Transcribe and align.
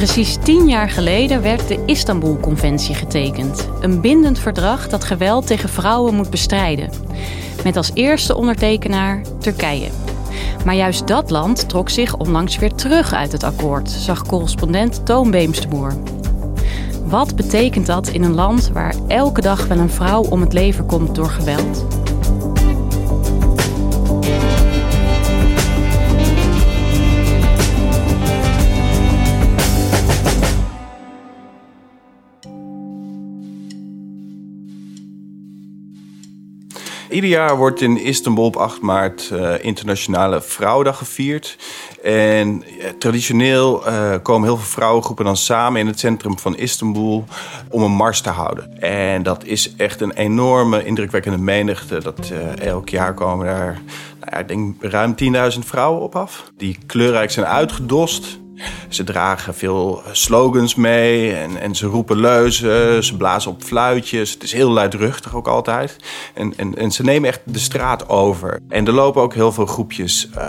Precies 0.00 0.36
tien 0.42 0.68
jaar 0.68 0.90
geleden 0.90 1.42
werd 1.42 1.68
de 1.68 1.82
Istanbul-conventie 1.86 2.94
getekend. 2.94 3.68
Een 3.80 4.00
bindend 4.00 4.38
verdrag 4.38 4.88
dat 4.88 5.04
geweld 5.04 5.46
tegen 5.46 5.68
vrouwen 5.68 6.14
moet 6.14 6.30
bestrijden. 6.30 6.90
Met 7.64 7.76
als 7.76 7.90
eerste 7.94 8.36
ondertekenaar 8.36 9.22
Turkije. 9.38 9.88
Maar 10.64 10.74
juist 10.74 11.06
dat 11.06 11.30
land 11.30 11.68
trok 11.68 11.88
zich 11.88 12.16
onlangs 12.16 12.58
weer 12.58 12.74
terug 12.74 13.12
uit 13.12 13.32
het 13.32 13.42
akkoord, 13.42 13.90
zag 13.90 14.26
correspondent 14.26 15.06
Toon 15.06 15.30
Beemsterboer. 15.30 15.96
Wat 17.04 17.36
betekent 17.36 17.86
dat 17.86 18.08
in 18.08 18.22
een 18.22 18.34
land 18.34 18.70
waar 18.72 18.94
elke 19.08 19.40
dag 19.40 19.66
wel 19.66 19.78
een 19.78 19.90
vrouw 19.90 20.22
om 20.22 20.40
het 20.40 20.52
leven 20.52 20.86
komt 20.86 21.14
door 21.14 21.30
geweld? 21.30 21.84
Ieder 37.10 37.30
jaar 37.30 37.56
wordt 37.56 37.80
in 37.80 37.96
Istanbul 37.96 38.44
op 38.44 38.56
8 38.56 38.80
maart 38.80 39.30
uh, 39.32 39.64
Internationale 39.64 40.42
Vrouwendag 40.42 40.98
gevierd. 40.98 41.56
En 42.02 42.64
uh, 42.78 42.88
traditioneel 42.98 43.88
uh, 43.88 44.14
komen 44.22 44.48
heel 44.48 44.56
veel 44.56 44.66
vrouwengroepen 44.66 45.24
dan 45.24 45.36
samen 45.36 45.80
in 45.80 45.86
het 45.86 45.98
centrum 45.98 46.38
van 46.38 46.56
Istanbul 46.56 47.24
om 47.68 47.82
een 47.82 47.90
mars 47.92 48.20
te 48.20 48.28
houden. 48.28 48.80
En 48.80 49.22
dat 49.22 49.44
is 49.44 49.74
echt 49.76 50.00
een 50.00 50.12
enorme, 50.12 50.84
indrukwekkende 50.84 51.38
menigte. 51.38 52.00
Dat 52.02 52.32
elk 52.58 52.88
jaar 52.88 53.14
komen 53.14 53.46
daar, 53.46 53.80
nou 54.20 54.38
ik 54.38 54.48
denk, 54.48 54.82
ruim 54.82 55.14
10.000 55.52 55.58
vrouwen 55.58 56.02
op 56.02 56.16
af. 56.16 56.50
Die 56.56 56.78
kleurrijk 56.86 57.30
zijn 57.30 57.46
uitgedost. 57.46 58.38
Ze 58.88 59.04
dragen 59.04 59.54
veel 59.54 60.02
slogans 60.12 60.74
mee 60.74 61.34
en, 61.34 61.60
en 61.60 61.74
ze 61.74 61.86
roepen 61.86 62.20
leuzen, 62.20 63.04
ze 63.04 63.16
blazen 63.16 63.50
op 63.50 63.62
fluitjes. 63.62 64.32
Het 64.32 64.42
is 64.42 64.52
heel 64.52 64.70
luidruchtig 64.70 65.34
ook 65.34 65.48
altijd. 65.48 65.96
En, 66.34 66.52
en, 66.56 66.76
en 66.76 66.90
ze 66.90 67.02
nemen 67.02 67.28
echt 67.28 67.40
de 67.44 67.58
straat 67.58 68.08
over. 68.08 68.60
En 68.68 68.86
er 68.86 68.92
lopen 68.92 69.22
ook 69.22 69.34
heel 69.34 69.52
veel 69.52 69.66
groepjes 69.66 70.28
uh, 70.36 70.44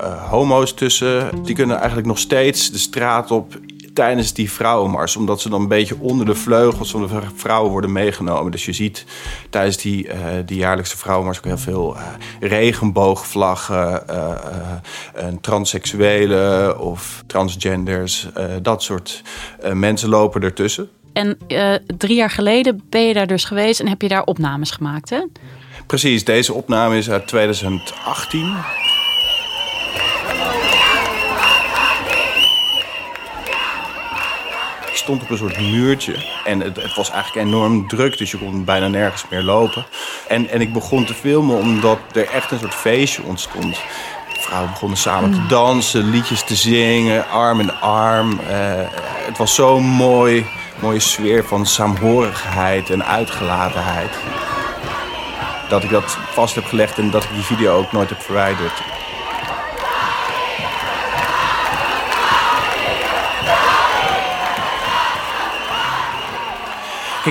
uh, 0.00 0.30
homo's 0.30 0.74
tussen. 0.74 1.30
Die 1.44 1.54
kunnen 1.54 1.76
eigenlijk 1.76 2.06
nog 2.06 2.18
steeds 2.18 2.70
de 2.70 2.78
straat 2.78 3.30
op 3.30 3.58
tijdens 3.98 4.32
die 4.32 4.52
vrouwenmars. 4.52 5.16
Omdat 5.16 5.40
ze 5.40 5.48
dan 5.48 5.60
een 5.60 5.68
beetje 5.68 5.96
onder 5.98 6.26
de 6.26 6.34
vleugels 6.34 6.90
van 6.90 7.06
de 7.06 7.20
vrouwen 7.34 7.70
worden 7.70 7.92
meegenomen. 7.92 8.52
Dus 8.52 8.64
je 8.64 8.72
ziet 8.72 9.04
tijdens 9.50 9.76
die, 9.76 10.06
uh, 10.06 10.14
die 10.46 10.56
jaarlijkse 10.56 10.96
vrouwenmars 10.96 11.38
ook 11.38 11.44
heel 11.44 11.58
veel 11.58 11.96
uh, 11.96 12.02
regenboogvlaggen. 12.40 14.04
Uh, 14.10 15.26
transseksuelen 15.40 16.80
of 16.80 17.22
transgenders. 17.26 18.28
dat 18.62 18.82
soort 18.82 19.22
mensen 19.72 20.08
lopen 20.08 20.42
ertussen. 20.42 20.88
En 21.12 21.38
drie 21.96 22.16
jaar 22.16 22.30
geleden 22.30 22.82
ben 22.90 23.02
je 23.02 23.14
daar 23.14 23.26
dus 23.26 23.44
geweest 23.44 23.80
en 23.80 23.88
heb 23.88 24.02
je 24.02 24.08
daar 24.08 24.24
opnames 24.24 24.70
gemaakt, 24.70 25.10
hè? 25.10 25.20
Precies, 25.86 26.24
deze 26.24 26.52
opname 26.52 26.96
is 26.96 27.10
uit 27.10 27.26
2018. 27.26 28.56
Stond 35.08 35.22
op 35.22 35.30
een 35.30 35.38
soort 35.38 35.60
muurtje. 35.60 36.14
En 36.44 36.60
het, 36.60 36.76
het, 36.76 36.94
was 36.94 37.10
eigenlijk 37.10 37.46
enorm 37.46 37.88
druk, 37.88 38.18
dus 38.18 38.30
je 38.30 38.38
kon 38.38 38.64
bijna 38.64 38.88
nergens 38.88 39.24
meer 39.30 39.42
lopen. 39.42 39.86
En, 40.28 40.48
en 40.48 40.60
ik 40.60 40.72
begon 40.72 41.04
te 41.04 41.14
filmen 41.14 41.56
omdat 41.56 41.98
er 42.12 42.28
echt 42.28 42.50
een 42.50 42.58
soort 42.58 42.74
feestje 42.74 43.22
ontstond. 43.22 43.80
Vrouwen 44.40 44.70
begonnen 44.70 44.98
samen 44.98 45.32
te 45.32 45.46
dansen, 45.46 46.10
liedjes 46.10 46.42
te 46.42 46.54
zingen, 46.54 47.28
arm 47.28 47.60
in 47.60 47.72
arm. 47.80 48.30
Uh, 48.30 48.38
het 49.26 49.38
was 49.38 49.54
zo'n 49.54 49.84
mooi, 49.84 50.46
mooie 50.80 51.00
sfeer 51.00 51.44
van 51.44 51.66
saamhorigheid 51.66 52.90
en 52.90 53.04
uitgelatenheid. 53.04 54.10
Dat 55.68 55.82
ik 55.82 55.90
dat 55.90 56.18
vast 56.32 56.54
heb 56.54 56.64
gelegd 56.64 56.98
en 56.98 57.10
dat 57.10 57.24
ik 57.24 57.30
die 57.34 57.42
video 57.42 57.76
ook 57.76 57.92
nooit 57.92 58.08
heb 58.08 58.20
verwijderd. 58.22 58.97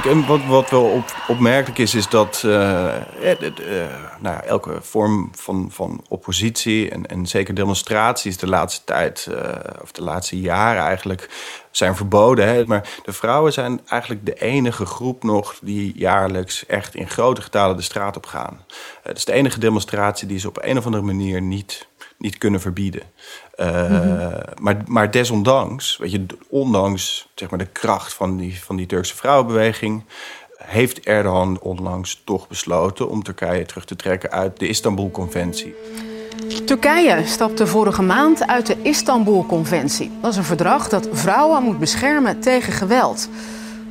En 0.05 0.25
wat, 0.27 0.45
wat 0.45 0.69
wel 0.69 0.83
op, 0.83 1.15
opmerkelijk 1.27 1.77
is, 1.77 1.95
is 1.95 2.09
dat 2.09 2.43
uh, 2.45 2.93
uh, 3.21 3.85
nou, 4.19 4.43
elke 4.43 4.77
vorm 4.81 5.29
van, 5.35 5.67
van 5.71 6.05
oppositie 6.09 6.89
en, 6.89 7.05
en 7.05 7.25
zeker 7.25 7.53
demonstraties 7.53 8.37
de 8.37 8.47
laatste 8.47 8.83
tijd, 8.83 9.27
uh, 9.31 9.51
of 9.81 9.91
de 9.91 10.03
laatste 10.03 10.39
jaren 10.39 10.81
eigenlijk, 10.81 11.29
zijn 11.71 11.95
verboden. 11.95 12.47
Hè? 12.47 12.65
Maar 12.65 12.89
de 13.03 13.13
vrouwen 13.13 13.53
zijn 13.53 13.81
eigenlijk 13.85 14.25
de 14.25 14.33
enige 14.33 14.85
groep 14.85 15.23
nog 15.23 15.59
die 15.61 15.93
jaarlijks 15.95 16.65
echt 16.65 16.95
in 16.95 17.09
grote 17.09 17.41
getalen 17.41 17.75
de 17.75 17.81
straat 17.81 18.17
op 18.17 18.25
gaan. 18.25 18.65
Het 19.03 19.17
is 19.17 19.25
de 19.25 19.33
enige 19.33 19.59
demonstratie 19.59 20.27
die 20.27 20.39
ze 20.39 20.47
op 20.47 20.57
een 20.61 20.77
of 20.77 20.85
andere 20.85 21.03
manier 21.03 21.41
niet, 21.41 21.87
niet 22.17 22.37
kunnen 22.37 22.61
verbieden. 22.61 23.01
Uh, 23.59 23.89
mm-hmm. 23.89 24.41
maar, 24.61 24.77
maar 24.85 25.11
desondanks, 25.11 25.97
weet 25.97 26.11
je, 26.11 26.25
ondanks 26.49 27.27
zeg 27.35 27.49
maar, 27.49 27.59
de 27.59 27.65
kracht 27.65 28.13
van 28.13 28.37
die, 28.37 28.63
van 28.63 28.75
die 28.75 28.85
Turkse 28.85 29.15
vrouwenbeweging, 29.15 30.03
heeft 30.57 30.99
Erdogan 30.99 31.59
onlangs 31.59 32.21
toch 32.23 32.47
besloten 32.47 33.09
om 33.09 33.23
Turkije 33.23 33.65
terug 33.65 33.85
te 33.85 33.95
trekken 33.95 34.31
uit 34.31 34.59
de 34.59 34.67
Istanbul-conventie. 34.67 35.75
Turkije 36.65 37.25
stapte 37.25 37.67
vorige 37.67 38.01
maand 38.01 38.47
uit 38.47 38.65
de 38.65 38.81
Istanbul-conventie. 38.81 40.11
Dat 40.21 40.31
is 40.31 40.37
een 40.37 40.43
verdrag 40.43 40.89
dat 40.89 41.07
vrouwen 41.11 41.63
moet 41.63 41.79
beschermen 41.79 42.39
tegen 42.39 42.73
geweld. 42.73 43.29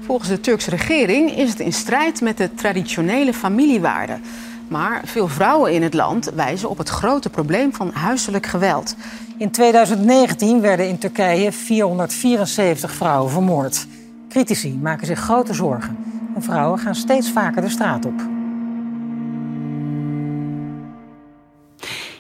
Volgens 0.07 0.29
de 0.29 0.41
Turkse 0.41 0.71
regering 0.71 1.37
is 1.37 1.51
het 1.51 1.61
in 1.61 1.73
strijd 1.73 2.21
met 2.21 2.37
de 2.37 2.55
traditionele 2.55 3.35
familiewaarden. 3.35 4.23
Maar 4.69 5.03
veel 5.05 5.29
vrouwen 5.29 5.73
in 5.73 5.83
het 5.83 5.95
land 5.95 6.31
wijzen 6.35 6.71
op 6.71 6.79
het 6.79 6.89
grote 6.89 7.31
probleem 7.31 7.75
van 7.75 7.93
huiselijk 7.93 8.47
geweld. 8.47 8.95
In 9.39 9.51
2019 9.51 10.61
werden 10.61 10.89
in 10.89 10.99
Turkije 10.99 11.53
474 11.53 12.93
vrouwen 12.93 13.31
vermoord. 13.31 13.87
Critici 14.29 14.79
maken 14.83 15.07
zich 15.07 15.19
grote 15.19 15.55
zorgen. 15.55 15.97
En 16.35 16.43
vrouwen 16.43 16.79
gaan 16.79 16.95
steeds 16.95 17.31
vaker 17.31 17.63
de 17.63 17.69
straat 17.69 18.05
op. 18.05 18.23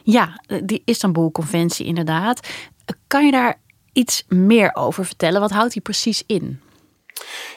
Ja, 0.03 0.41
die 0.65 0.83
Istanbul-conventie 0.85 1.87
inderdaad. 1.87 2.49
Kan 3.07 3.25
je 3.25 3.33
daar 3.33 3.59
iets 3.93 4.25
meer 4.29 4.75
over 4.75 5.05
vertellen? 5.05 5.41
Wat 5.41 5.51
houdt 5.51 5.73
die 5.73 5.83
precies 5.83 6.23
in? 6.27 6.61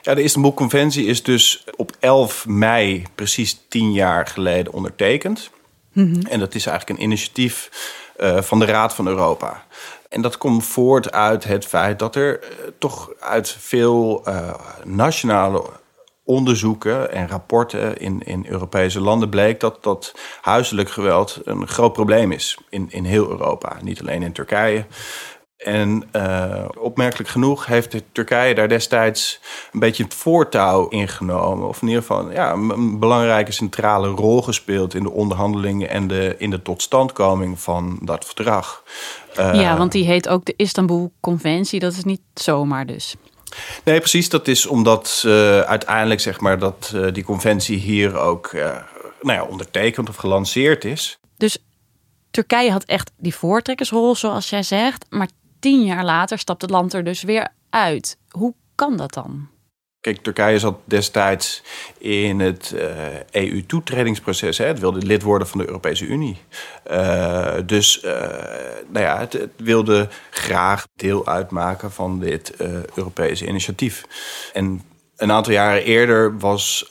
Ja, 0.02 0.14
de 0.14 0.24
Istanbul-conventie 0.24 1.06
is 1.06 1.24
dus 1.24 1.64
op 1.76 1.92
11 2.00 2.48
mei, 2.48 3.04
precies 3.16 3.62
tien 3.68 3.92
jaar 3.92 4.28
geleden, 4.28 4.74
ondertekend. 4.74 5.50
Mm-hmm. 5.94 6.22
En 6.22 6.40
dat 6.40 6.56
is 6.56 6.66
eigenlijk 6.66 7.00
een 7.00 7.06
initiatief 7.06 7.70
uh, 8.20 8.42
van 8.42 8.60
de 8.60 8.66
Raad 8.66 8.96
van 8.96 9.08
Europa. 9.08 9.66
En 10.10 10.22
dat 10.22 10.38
komt 10.38 10.66
voort 10.66 11.12
uit 11.12 11.44
het 11.44 11.66
feit 11.66 12.00
dat 12.00 12.16
er 12.16 12.40
uh, 12.42 12.48
toch 12.78 13.12
uit 13.20 13.56
veel 13.60 14.24
uh, 14.28 14.54
nationale 14.84 15.64
onderzoeken 16.24 17.12
en 17.12 17.28
rapporten 17.28 17.98
in, 17.98 18.22
in 18.26 18.46
Europese 18.50 19.00
landen 19.00 19.30
bleek 19.30 19.60
dat 19.60 19.84
dat 19.84 20.16
huiselijk 20.42 20.90
geweld 20.90 21.40
een 21.44 21.68
groot 21.68 21.94
probleem 21.94 22.32
is 22.32 22.58
in, 22.70 22.86
in 22.90 23.04
heel 23.04 23.30
Europa. 23.30 23.78
Niet 23.82 24.00
alleen 24.00 24.24
in 24.24 24.32
Turkije. 24.32 24.86
En 25.60 26.10
uh, 26.16 26.66
opmerkelijk 26.78 27.30
genoeg 27.30 27.66
heeft 27.66 27.96
Turkije 28.12 28.56
daar 28.56 28.68
destijds 28.68 29.40
een 29.72 29.80
beetje 29.80 30.04
het 30.04 30.14
voortouw 30.14 30.88
ingenomen. 30.88 31.68
Of 31.68 31.82
in 31.82 31.88
ieder 31.88 32.02
geval 32.02 32.32
ja, 32.32 32.52
een 32.52 33.00
belangrijke 33.00 33.52
centrale 33.52 34.08
rol 34.08 34.42
gespeeld 34.42 34.94
in 34.94 35.04
de 35.04 35.12
onderhandelingen 35.12 35.90
en 35.90 36.08
de, 36.08 36.36
in 36.38 36.50
de 36.50 36.62
totstandkoming 36.62 37.60
van 37.60 38.00
dat 38.02 38.26
verdrag. 38.26 38.84
Uh, 39.40 39.62
ja, 39.62 39.78
want 39.78 39.92
die 39.92 40.06
heet 40.06 40.30
ook 40.30 40.46
de 40.46 40.54
Istanbul-conventie. 40.56 41.80
Dat 41.80 41.94
is 41.94 42.04
niet 42.04 42.22
zomaar 42.34 42.86
dus. 42.86 43.16
Nee, 43.84 44.00
precies. 44.00 44.30
Dat 44.30 44.48
is 44.48 44.66
omdat 44.66 45.24
uh, 45.26 45.60
uiteindelijk 45.60 46.20
zeg 46.20 46.40
maar, 46.40 46.60
dat 46.60 46.96
die 47.14 47.24
conventie 47.24 47.78
hier 47.78 48.18
ook 48.18 48.52
nou 49.22 49.40
ja, 49.40 49.44
ondertekend 49.44 50.10
of 50.10 50.16
gelanceerd 50.16 50.86
is. 50.86 51.20
Dus 51.38 51.58
Turkije 52.32 52.72
had 52.72 52.84
echt 52.84 53.12
die 53.18 53.36
voortrekkersrol, 53.36 54.16
zoals 54.16 54.50
jij 54.50 54.64
zegt. 54.64 55.06
Maar 55.10 55.30
tien 55.60 55.84
jaar 55.86 56.06
later 56.06 56.40
stapt 56.40 56.62
het 56.62 56.72
land 56.72 56.94
er 56.94 57.04
dus 57.04 57.24
weer 57.24 57.48
uit. 57.70 58.18
Hoe 58.30 58.54
kan 58.76 58.98
dat 58.98 59.14
dan? 59.14 59.48
Kijk, 60.02 60.18
Turkije 60.22 60.60
zat 60.60 60.80
destijds 60.86 61.64
in 61.98 62.40
het 62.40 62.76
EU-toetredingsproces. 63.32 64.58
Het 64.58 64.80
wilde 64.80 65.06
lid 65.06 65.22
worden 65.22 65.48
van 65.48 65.60
de 65.60 65.66
Europese 65.66 66.06
Unie. 66.06 66.38
Uh, 66.92 67.54
dus 67.66 68.04
uh, 68.04 68.12
nou 68.88 69.06
ja, 69.06 69.20
het, 69.20 69.34
het, 69.34 69.52
wilde 69.58 70.10
graag 70.30 70.88
deel 70.96 71.28
uitmaken 71.28 71.92
van 71.92 72.20
dit 72.20 72.54
Europese 72.96 73.48
initiatief. 73.48 74.04
En 74.54 74.82
een 75.16 75.32
aantal 75.32 75.54
jaren 75.54 75.84
eerder 75.84 76.38
was, 76.38 76.90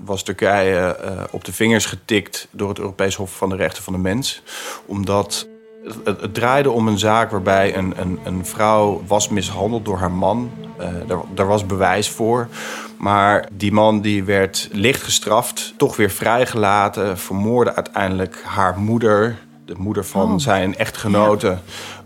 was 0.00 0.22
Turkije 0.22 0.96
op 1.30 1.44
de 1.44 1.52
vingers 1.52 1.86
getikt 1.86 2.48
door 2.50 2.68
het 2.68 2.78
Europees 2.78 3.14
Hof 3.14 3.36
van 3.36 3.48
de 3.48 3.56
Rechten 3.56 3.82
van 3.82 3.92
de 3.92 3.98
Mens. 3.98 4.42
Omdat 4.86 5.48
het, 5.84 6.20
het, 6.20 6.34
draaide 6.34 6.70
om 6.70 6.88
een 6.88 6.98
zaak 6.98 7.30
waarbij 7.30 7.76
een, 7.76 7.94
een, 7.96 8.18
een 8.24 8.46
vrouw 8.46 9.02
was 9.06 9.28
mishandeld 9.28 9.84
door 9.84 9.98
haar 9.98 10.12
man. 10.12 10.50
Uh, 10.80 10.86
daar, 11.06 11.18
daar, 11.34 11.46
was 11.46 11.66
bewijs 11.66 12.08
voor. 12.08 12.48
Maar 12.96 13.48
die 13.52 13.72
man 13.72 14.00
die 14.00 14.24
werd 14.24 14.68
licht 14.72 15.02
gestraft, 15.02 15.74
toch 15.76 15.96
weer 15.96 16.10
vrijgelaten, 16.10 17.18
vermoorde 17.18 17.74
uiteindelijk 17.74 18.42
haar 18.44 18.78
moeder, 18.78 19.38
de 19.64 19.74
moeder 19.78 20.04
van 20.04 20.32
oh. 20.32 20.38
zijn 20.38 20.76
echtgenote. 20.76 21.58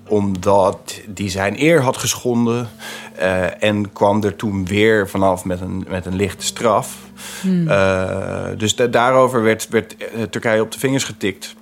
Omdat 0.08 1.00
die 1.06 1.30
zijn 1.30 1.62
eer 1.62 1.82
had 1.82 1.96
geschonden. 1.96 2.68
Uh, 3.18 3.62
en 3.62 3.92
kwam 3.92 4.22
er 4.22 4.36
toen 4.36 4.66
weer 4.66 5.08
vanaf 5.08 5.44
met 5.44 5.60
een, 5.60 5.86
met 5.88 6.06
een 6.06 6.16
lichte 6.16 6.44
straf. 6.44 6.96
Hmm. 7.40 7.68
Uh, 7.68 8.44
dus 8.56 8.76
daarover 8.76 9.42
werd, 9.42 9.68
werd 9.68 9.96
Turkije 10.30 10.62
op 10.62 10.72
de 10.72 10.78
vingers 10.78 11.04
getikt. 11.04 11.56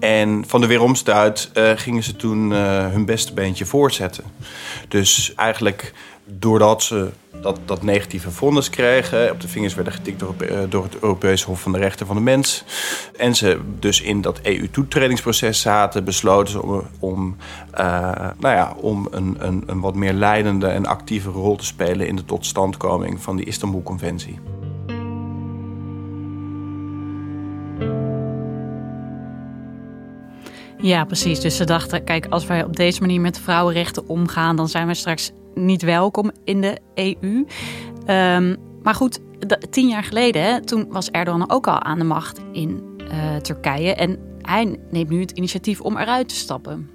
En 0.00 0.44
van 0.46 0.60
de 0.60 0.66
weeromstuit 0.66 1.50
uh, 1.54 1.70
gingen 1.74 2.02
ze 2.02 2.16
toen 2.16 2.50
uh, 2.50 2.86
hun 2.86 3.04
beste 3.04 3.32
beentje 3.32 3.64
voortzetten. 3.64 4.24
Dus 4.88 5.34
eigenlijk 5.34 5.92
doordat 6.24 6.82
ze 6.82 7.10
dat, 7.40 7.58
dat 7.64 7.82
negatieve 7.82 8.30
vonnis 8.30 8.70
kregen, 8.70 9.30
op 9.30 9.40
de 9.40 9.48
vingers 9.48 9.74
werden 9.74 9.92
getikt 9.92 10.20
door, 10.20 10.34
uh, 10.38 10.58
door 10.68 10.82
het 10.82 10.94
Europese 11.00 11.46
Hof 11.46 11.60
van 11.60 11.72
de 11.72 11.78
Rechten 11.78 12.06
van 12.06 12.16
de 12.16 12.22
Mens. 12.22 12.64
En 13.16 13.34
ze 13.34 13.60
dus 13.78 14.00
in 14.00 14.20
dat 14.20 14.40
EU-toetredingsproces 14.42 15.60
zaten, 15.60 16.04
besloten 16.04 16.52
ze 16.52 16.62
om, 16.62 16.86
om, 16.98 17.36
nou 18.38 18.54
ja, 18.54 18.74
om 18.76 19.08
een, 19.10 19.36
een, 19.38 19.62
een 19.66 19.80
wat 19.80 19.94
meer 19.94 20.12
leidende 20.12 20.66
en 20.66 20.86
actieve 20.86 21.30
rol 21.30 21.56
te 21.56 21.64
spelen 21.64 22.06
in 22.06 22.16
de 22.16 22.24
totstandkoming 22.24 23.22
van 23.22 23.36
die 23.36 23.46
Istanbul-conventie. 23.46 24.38
Ja, 30.82 31.04
precies. 31.04 31.40
Dus 31.40 31.56
ze 31.56 31.64
dachten, 31.64 32.04
kijk, 32.04 32.26
als 32.26 32.46
wij 32.46 32.64
op 32.64 32.76
deze 32.76 33.00
manier 33.00 33.20
met 33.20 33.40
vrouwenrechten 33.40 34.08
omgaan, 34.08 34.56
dan 34.56 34.68
zijn 34.68 34.86
we 34.86 34.94
straks 34.94 35.32
niet 35.54 35.82
welkom 35.82 36.30
in 36.44 36.60
de 36.60 36.78
EU. 36.94 37.46
Um, 38.06 38.56
maar 38.82 38.94
goed, 38.94 39.20
tien 39.70 39.88
jaar 39.88 40.04
geleden, 40.04 40.42
hè, 40.42 40.64
toen 40.64 40.86
was 40.88 41.10
Erdogan 41.10 41.50
ook 41.50 41.66
al 41.66 41.82
aan 41.82 41.98
de 41.98 42.04
macht 42.04 42.40
in 42.52 42.82
uh, 42.98 43.36
Turkije. 43.36 43.94
En 43.94 44.18
hij 44.42 44.78
neemt 44.90 45.08
nu 45.08 45.20
het 45.20 45.30
initiatief 45.30 45.80
om 45.80 45.96
eruit 45.96 46.28
te 46.28 46.34
stappen. 46.34 46.90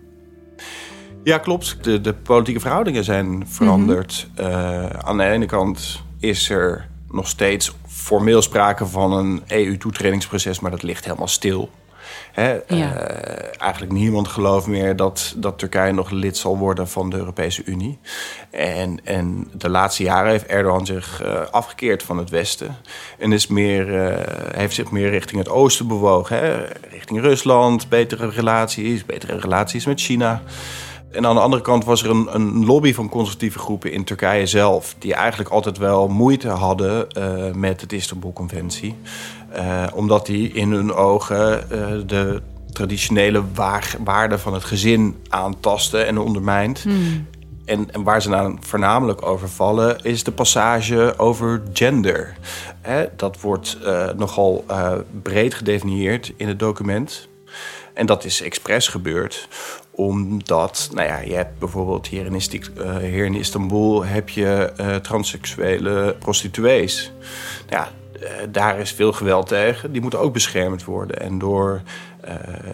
Ja, 1.24 1.38
klopt. 1.38 1.84
De, 1.84 2.02
de 2.02 2.14
politieke 2.14 2.60
verhoudingen 2.60 3.04
zijn 3.04 3.48
veranderd. 3.48 4.28
Mm 4.36 4.46
-hmm. 4.46 4.54
uh, 4.54 4.86
aan 4.86 5.18
de 5.18 5.24
ene 5.24 5.46
kant 5.46 6.02
is 6.20 6.50
er 6.50 6.90
nog 7.10 7.28
steeds 7.28 7.76
formeel 7.88 8.42
sprake 8.42 8.86
van 8.86 9.12
een 9.14 9.44
EU-toetredingsproces, 9.48 10.60
maar 10.60 10.72
dat 10.72 10.84
ligt 10.84 11.06
helemaal 11.06 11.28
stil. 11.28 11.70
Hè, 12.32 12.52
ja. 12.52 12.62
uh, 12.68 13.62
eigenlijk 13.62 13.92
niemand 13.92 14.28
gelooft 14.28 14.68
meer 14.68 14.96
dat, 14.96 15.34
dat 15.38 15.60
Turkije 15.60 15.92
nog 15.92 16.10
lid 16.10 16.38
zal 16.38 16.58
worden 16.58 16.88
van 16.88 17.10
de 17.10 17.18
Europese 17.18 17.64
Unie. 17.66 18.00
En, 18.50 19.00
en 19.04 19.48
de 19.54 19.70
laatste 19.70 20.04
jaren 20.04 20.32
heeft 20.32 20.46
Erdogan 20.46 20.86
zich 20.86 21.24
uh, 21.26 21.42
afgekeerd 21.52 22.04
van 22.04 22.18
het 22.18 22.30
Westen. 22.30 22.76
En 23.20 23.32
is 23.32 23.48
meer, 23.48 23.88
uh, 23.88 24.18
heeft 24.56 24.76
zich 24.76 24.92
meer 24.92 25.10
richting 25.10 25.38
het 25.38 25.50
oosten 25.50 25.88
bewogen. 25.88 26.38
Hè, 26.38 26.66
richting 26.90 27.22
Rusland, 27.22 27.90
betere 27.90 28.30
relaties, 28.30 29.06
betere 29.06 29.40
relaties 29.40 29.86
met 29.86 30.02
China. 30.02 30.42
En 31.16 31.26
aan 31.26 31.36
de 31.36 31.42
andere 31.42 31.62
kant 31.62 31.86
was 31.86 32.04
er 32.04 32.10
een, 32.10 32.28
een, 32.36 32.66
lobby 32.66 32.94
van 32.94 33.10
conservatieve 33.10 33.60
groepen 33.60 33.92
in 33.92 34.04
Turkije 34.04 34.46
zelf... 34.46 34.96
die 35.00 35.14
eigenlijk 35.14 35.50
altijd 35.50 35.78
wel 35.78 36.08
moeite 36.08 36.48
hadden 36.48 37.08
uh, 37.18 37.54
met 37.54 37.82
het 37.82 37.94
Istanbul-conventie. 37.94 38.96
Uh, 39.56 39.84
omdat 39.94 40.26
die 40.26 40.52
in 40.52 40.72
hun 40.72 40.94
ogen 40.94 41.64
uh, 41.72 41.88
de 42.06 42.42
traditionele 42.72 43.44
waarden 44.04 44.40
van 44.40 44.54
het 44.54 44.64
gezin 44.64 45.16
aantasten 45.30 46.08
en 46.08 46.18
ondermijnt. 46.18 46.82
Hmm. 46.82 47.28
En, 47.66 47.92
en, 47.92 48.04
waar 48.04 48.22
ze 48.22 48.30
dan 48.30 48.58
voornamelijk 48.60 49.26
over 49.26 49.50
vallen, 49.50 50.04
is 50.04 50.24
de 50.24 50.32
passage 50.32 51.14
over 51.18 51.62
gender. 51.74 52.36
Hè, 52.82 53.06
dat 53.16 53.42
wordt 53.42 53.78
nogal 54.18 54.66
breed 55.22 55.54
gedefinieerd 55.54 56.34
in 56.38 56.48
het 56.48 56.60
document. 56.60 57.28
En 57.96 58.06
dat 58.06 58.24
is 58.24 58.42
expres 58.42 58.88
gebeurd, 58.88 59.48
omdat, 59.92 60.90
nou 60.94 61.08
ja, 61.08 61.20
je 61.20 61.34
hebt 61.34 61.60
bijvoorbeeld 61.60 62.08
hier 62.08 62.26
in, 62.26 62.34
uh, 62.34 62.98
hier 62.98 63.26
in 63.26 63.36
Istanbul 63.36 64.06
heb 64.06 64.30
je 64.30 64.74
uh, 64.80 64.96
transseksuele 64.96 66.16
prostituees. 66.20 67.12
Ja, 67.70 67.92
daar 68.50 68.80
is 68.80 68.92
veel 68.92 69.14
geweld 69.14 69.48
tegen. 69.48 69.92
Die 69.92 70.02
moeten 70.02 70.20
ook 70.20 70.34
beschermd 70.34 70.84
worden. 70.84 71.20
En 71.20 71.38
door, 71.38 71.82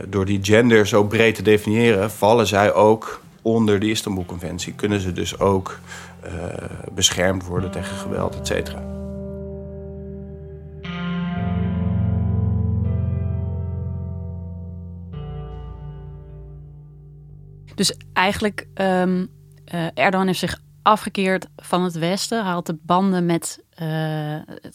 door 0.07 0.25
die 0.25 0.39
gender 0.41 0.87
zo 0.87 1.03
breed 1.03 1.35
te 1.35 1.41
definiëren, 1.41 2.11
vallen 2.11 2.47
zij 2.47 2.73
ook 2.73 3.21
onder 3.41 3.79
de 3.79 3.89
Istanbul-conventie. 3.89 4.73
Kunnen 4.73 4.99
ze 4.99 5.13
dus 5.13 5.39
ook 5.39 5.79
beschermd 6.91 7.45
worden 7.45 7.71
tegen 7.71 7.95
geweld, 7.95 8.35
et 8.35 8.47
cetera. 8.47 8.89
Dus 17.75 17.97
eigenlijk, 18.13 18.67
uh, 18.75 19.25
Erdogan 19.93 20.27
heeft 20.27 20.39
zich 20.39 20.61
afgekeerd 20.81 21.47
van 21.55 21.83
het 21.83 21.97
Westen. 21.97 22.43
Had 22.43 22.65
de 22.65 22.77
banden 22.81 23.25
met 23.25 23.63
de 23.75 24.71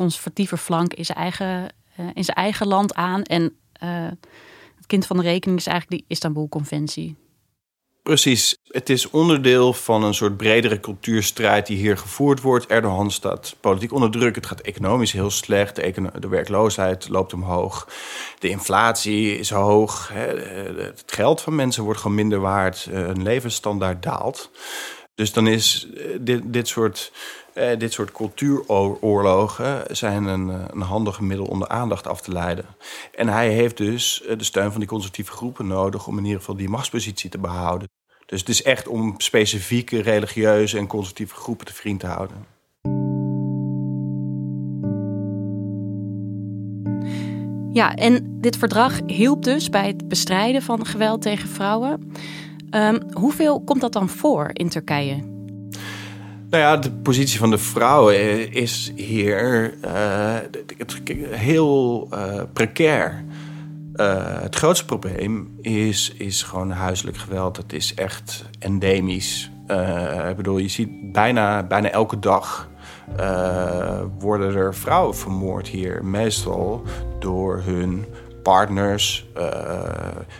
conservatieve 0.00 0.56
flank 0.56 0.94
in 0.94 1.04
zijn 1.04 1.18
eigen, 1.18 1.72
uh, 2.00 2.06
in 2.14 2.24
zijn 2.24 2.36
eigen 2.36 2.66
land 2.66 2.94
aan. 2.94 3.22
En 3.22 3.54
het 4.76 4.86
kind 4.86 5.06
van 5.06 5.16
de 5.16 5.22
rekening 5.22 5.58
is 5.58 5.66
eigenlijk 5.66 6.00
die 6.00 6.10
Istanbul-conventie. 6.16 7.16
Precies. 8.02 8.56
Het 8.64 8.90
is 8.90 9.10
onderdeel 9.10 9.72
van 9.72 10.04
een 10.04 10.14
soort 10.14 10.36
bredere 10.36 10.80
cultuurstrijd 10.80 11.66
die 11.66 11.76
hier 11.76 11.98
gevoerd 11.98 12.40
wordt. 12.40 12.66
Erdogan 12.66 13.10
staat 13.10 13.56
politiek 13.60 13.92
onder 13.92 14.10
druk. 14.10 14.34
Het 14.34 14.46
gaat 14.46 14.60
economisch 14.60 15.12
heel 15.12 15.30
slecht. 15.30 15.76
De, 15.76 16.10
de 16.18 16.28
werkloosheid 16.28 17.08
loopt 17.08 17.32
omhoog. 17.32 17.88
De 18.38 18.48
inflatie 18.48 19.38
is 19.38 19.50
hoog. 19.50 20.10
Het 20.12 21.02
geld 21.06 21.40
van 21.40 21.54
mensen 21.54 21.84
wordt 21.84 22.00
gewoon 22.00 22.16
minder 22.16 22.40
waard. 22.40 22.88
Hun 22.90 23.22
levensstandaard 23.22 24.02
daalt. 24.02 24.50
Dus 25.20 25.32
dan 25.32 25.46
is 25.46 25.86
eh, 25.96 26.04
dit, 26.20 26.42
dit 26.44 26.68
soort 26.68 27.12
eh, 27.52 27.78
dit 27.78 27.92
soort 27.92 28.12
cultuuroorlogen 28.12 29.96
zijn 29.96 30.24
een, 30.24 30.50
eh, 30.50 30.64
een 30.70 30.80
handig 30.80 31.20
middel 31.20 31.46
om 31.46 31.58
de 31.58 31.68
aandacht 31.68 32.06
af 32.06 32.20
te 32.20 32.32
leiden. 32.32 32.64
En 33.14 33.28
hij 33.28 33.50
heeft 33.50 33.76
dus 33.76 34.22
de 34.36 34.44
steun 34.44 34.70
van 34.70 34.80
die 34.80 34.88
conservatieve 34.88 35.32
groepen 35.32 35.66
nodig 35.66 36.06
om 36.06 36.18
in 36.18 36.24
ieder 36.24 36.38
geval 36.38 36.56
die 36.56 36.68
machtspositie 36.68 37.30
te 37.30 37.38
behouden. 37.38 37.88
Dus 38.26 38.40
het 38.40 38.48
is 38.48 38.62
echt 38.62 38.88
om 38.88 39.14
specifieke 39.16 40.02
religieuze 40.02 40.78
en 40.78 40.86
conservatieve 40.86 41.34
groepen 41.34 41.66
te 41.66 41.74
vriend 41.74 42.00
te 42.00 42.06
houden. 42.06 42.46
Ja, 47.72 47.94
en 47.94 48.40
dit 48.40 48.56
verdrag 48.56 49.00
hielp 49.06 49.44
dus 49.44 49.70
bij 49.70 49.86
het 49.86 50.08
bestrijden 50.08 50.62
van 50.62 50.86
geweld 50.86 51.22
tegen 51.22 51.48
vrouwen. 51.48 52.12
Um, 52.70 52.98
hoeveel 53.12 53.60
komt 53.60 53.80
dat 53.80 53.92
dan 53.92 54.08
voor 54.08 54.50
in 54.52 54.68
Turkije? 54.68 55.16
Nou 56.50 56.62
ja, 56.62 56.76
de 56.76 56.90
positie 56.90 57.38
van 57.38 57.50
de 57.50 57.58
vrouw 57.58 58.10
eh, 58.10 58.54
is 58.54 58.92
hier 58.96 59.74
uh, 59.84 60.36
heel 61.30 62.08
uh, 62.14 62.42
precair. 62.52 63.24
Het 64.42 64.56
grootste 64.56 64.84
probleem 64.84 65.58
is, 65.60 66.12
is 66.16 66.42
gewoon 66.42 66.70
huiselijk 66.70 67.16
geweld. 67.16 67.56
Het 67.56 67.72
is 67.72 67.94
echt 67.94 68.44
endemisch. 68.58 69.50
ik 70.28 70.36
bedoel, 70.36 70.58
je 70.58 70.68
ziet 70.68 71.12
bijna, 71.12 71.62
bijna 71.62 71.90
elke 71.90 72.18
dag 72.18 72.68
worden 74.18 74.54
er 74.54 74.74
vrouwen 74.74 75.16
vermoord 75.16 75.68
hier. 75.68 76.04
Meestal 76.04 76.82
door 77.18 77.62
hun 77.64 78.04
partners, 78.42 79.24
uh, 79.38 79.44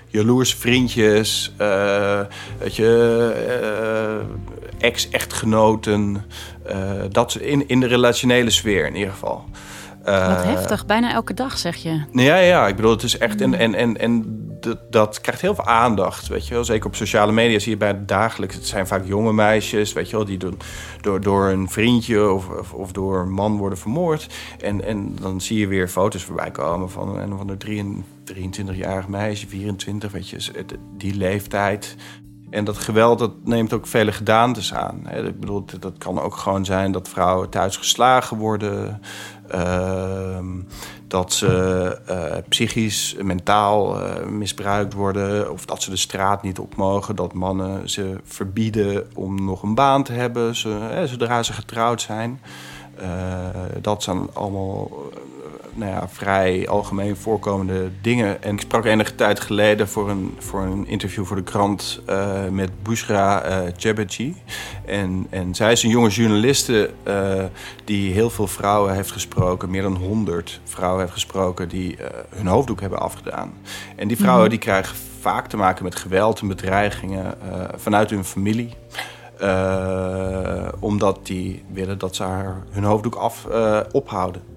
jaloers 0.07 0.55
vriendjes, 0.55 1.53
uh, 1.61 2.21
je, 2.71 3.33
uh, 3.73 4.27
ex-echtgenoten. 4.79 6.25
dat 7.11 7.35
in, 7.35 7.69
in 7.69 7.81
de 7.81 7.87
relationele 7.87 8.51
sfeer 8.51 8.87
in 8.87 8.97
ieder 8.97 9.13
geval. 9.13 9.45
Wat 10.05 10.45
heftig, 10.45 10.87
bijna 10.87 11.13
elke 11.13 11.35
dag 11.35 11.59
zeg 11.59 11.77
je. 11.77 12.03
Ja, 12.13 12.37
ja, 12.37 12.67
ik 12.67 12.77
bedoel, 12.77 12.91
het 12.91 13.03
is 13.03 13.19
echt. 13.19 13.41
En, 13.41 13.55
en, 13.55 13.75
en, 13.75 13.99
en 13.99 14.41
dat, 14.91 15.21
krijgt 15.21 15.41
heel 15.41 15.55
veel 15.55 15.67
aandacht. 15.67 16.29
Weet 16.29 16.47
je 16.47 16.55
wel, 16.55 16.65
zeker 16.65 16.87
op 16.87 16.95
sociale 16.95 17.33
media 17.33 17.59
zie 17.59 17.73
je 17.73 17.79
bij 17.79 18.05
dagelijks. 18.05 18.55
Het 18.55 18.67
zijn 18.67 18.87
vaak 18.87 19.07
jonge 19.07 19.33
meisjes, 19.33 19.93
weet 19.93 20.11
je 20.11 20.17
wel, 20.17 20.25
die 20.25 20.39
doen, 20.39 20.59
door, 21.01 21.21
door 21.21 21.49
een 21.49 21.69
vriendje 21.69 22.31
of, 22.33 22.49
of, 22.49 22.73
of, 22.73 22.93
door 22.93 23.21
een 23.21 23.33
man 23.33 23.57
worden 23.57 23.79
vermoord. 23.79 24.27
En, 24.61 24.85
en 24.85 25.15
dan 25.21 25.41
zie 25.41 25.59
je 25.59 25.67
weer 25.67 25.89
foto's 25.89 26.25
voorbij 26.25 26.51
komen 26.51 26.91
van 26.91 27.19
een 27.19 27.37
van 27.37 27.47
de 27.47 27.87
23-jarig 28.35 29.09
meisje, 29.09 29.47
24, 29.49 30.13
weet 30.13 30.29
je, 30.29 30.65
die 30.97 31.15
leeftijd. 31.15 31.97
En 32.51 32.65
dat 32.65 32.79
geweld 32.79 33.19
dat 33.19 33.33
neemt 33.45 33.73
ook 33.73 33.87
vele 33.87 34.13
gedaantes 34.13 34.75
aan. 34.75 35.11
Ik 35.11 35.41
bedoel, 35.41 35.65
dat 35.81 35.99
kan 35.99 36.21
ook 36.21 36.37
gewoon 36.37 36.65
zijn 36.65 36.93
dat 36.93 37.09
vrouwen 37.09 37.51
thuis 37.51 37.77
geslagen 37.77 38.37
worden. 38.37 39.01
Ehm, 39.51 40.47
dat 41.07 41.33
ze 41.33 41.99
uh, 42.11 42.37
psychisch, 42.49 43.17
mentaal 43.23 44.03
uh, 44.03 44.27
misbruikt 44.27 44.93
worden. 44.93 45.53
Of 45.53 45.65
dat 45.65 45.83
ze 45.83 45.91
de 45.91 45.97
straat 45.97 46.43
niet 46.43 46.59
op 46.59 46.77
mogen. 46.77 47.17
Dat 47.17 47.33
mannen 47.33 47.91
ze 47.91 48.17
verbieden 48.25 49.07
om 49.15 49.45
nog 49.45 49.63
een 49.63 49.75
baan 49.75 50.03
te 50.03 50.13
hebben 50.13 50.57
ze, 50.57 51.03
zodra 51.05 51.43
ze 51.43 51.53
getrouwd 51.53 52.01
zijn. 52.01 52.41
Uh, 53.03 53.07
dat 53.81 54.03
zijn 54.03 54.29
allemaal 54.33 54.91
nou 55.75 55.91
ja, 55.91 56.09
vrij 56.09 56.69
algemeen 56.69 57.17
voorkomende 57.17 57.91
dingen. 58.01 58.43
En 58.43 58.55
ik 58.55 58.61
sprak 58.61 58.85
enige 58.85 59.15
tijd 59.15 59.41
geleden 59.41 59.89
voor 59.89 60.11
een, 60.11 60.37
voor 60.39 60.63
een 60.63 60.87
interview 60.87 61.25
voor 61.25 61.37
de 61.37 61.43
krant 61.43 62.01
uh, 62.09 62.49
met 62.51 62.83
Bushra 62.83 63.45
uh, 63.49 64.33
En, 64.87 65.27
en 65.31 65.55
zij 65.55 65.73
is 65.73 65.83
een 65.83 65.91
jonge 65.91 66.09
journaliste 66.09 66.91
uh, 67.09 67.45
die 67.85 68.13
heel 68.13 68.31
veel 68.31 68.47
vrouwen 68.47 68.95
heeft 68.95 69.11
gesproken. 69.11 69.71
Meer 69.71 69.83
dan 69.83 69.97
100 69.97 70.61
vrouwen 70.65 71.01
heeft 71.01 71.13
gesproken 71.13 71.69
die 71.69 71.97
hun 72.35 72.47
hoofddoek 72.47 72.81
hebben 72.81 73.01
afgedaan. 73.01 73.53
En 73.97 74.09
die 74.09 74.17
vrouwen 74.17 74.45
mm. 74.45 74.51
die 74.51 74.59
krijgen 74.59 74.97
vaak 75.21 75.47
te 75.47 75.57
maken 75.57 75.85
met 75.85 75.97
geweld 75.97 76.41
en 76.41 76.49
bedreigingen 76.49 77.35
vanuit 77.77 78.11
hun 78.11 78.25
familie. 78.25 78.75
omdat 80.81 81.19
die 81.23 81.65
willen 81.73 81.99
dat 81.99 82.17
ze 82.17 82.23
haar 82.23 82.57
hun 82.71 82.85
hoofddoek 82.85 83.15
af 83.15 83.47
ophouden. 83.93 84.50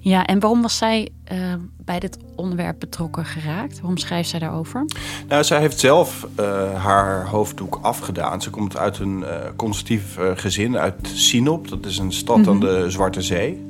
Ja, 0.00 0.24
en 0.24 0.40
waarom 0.40 0.62
was 0.62 0.76
zij 0.76 1.08
uh, 1.32 1.38
bij 1.84 2.00
dit 2.00 2.18
onderwerp 2.36 2.80
betrokken 2.80 3.24
geraakt? 3.24 3.80
Waarom 3.80 3.96
schrijft 3.96 4.28
zij 4.28 4.38
daarover? 4.38 4.84
Nou, 5.28 5.44
zij 5.44 5.60
heeft 5.60 5.78
zelf 5.78 6.26
uh, 6.40 6.84
haar 6.84 7.26
hoofddoek 7.26 7.78
afgedaan. 7.82 8.42
Ze 8.42 8.50
komt 8.50 8.76
uit 8.76 8.98
een 8.98 9.18
uh, 9.18 9.28
conservatief 9.56 10.18
gezin 10.34 10.78
uit 10.78 10.94
Sinop. 11.02 11.68
Dat 11.68 11.86
is 11.86 11.98
een 11.98 12.12
stad 12.12 12.36
mm 12.36 12.44
-hmm. 12.44 12.52
aan 12.52 12.60
de 12.60 12.90
Zwarte 12.90 13.22
Zee. 13.22 13.66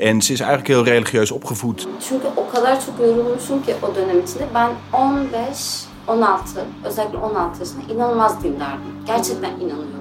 En 0.00 0.22
ze 0.22 0.32
is 0.32 0.40
eigenlijk 0.40 0.68
heel 0.68 0.84
religieus 0.84 1.30
opgevoed. 1.30 1.88
Çünkü 2.08 2.26
o 2.36 2.50
kadar 2.52 2.80
çok 2.86 3.00
yorulmuşum 3.00 3.62
ki 3.62 3.74
o 3.82 3.94
dönem 3.94 4.20
içinde. 4.20 4.46
Ben 4.54 4.70
15, 4.92 5.84
16, 6.06 6.64
özellikle 6.84 7.18
16 7.18 7.58
yaşında 7.58 7.92
inanılmaz 7.92 8.42
dinlerdim. 8.42 9.04
Gerçekten 9.06 9.50
inanıyordum. 9.50 10.00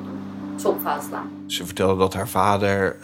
Çok 0.63 0.83
fazla. 0.83 1.23
Ze 1.47 1.63
vertelde 1.63 1.99
dat 1.99 2.15
haar 2.15 2.29
vader 2.33 2.95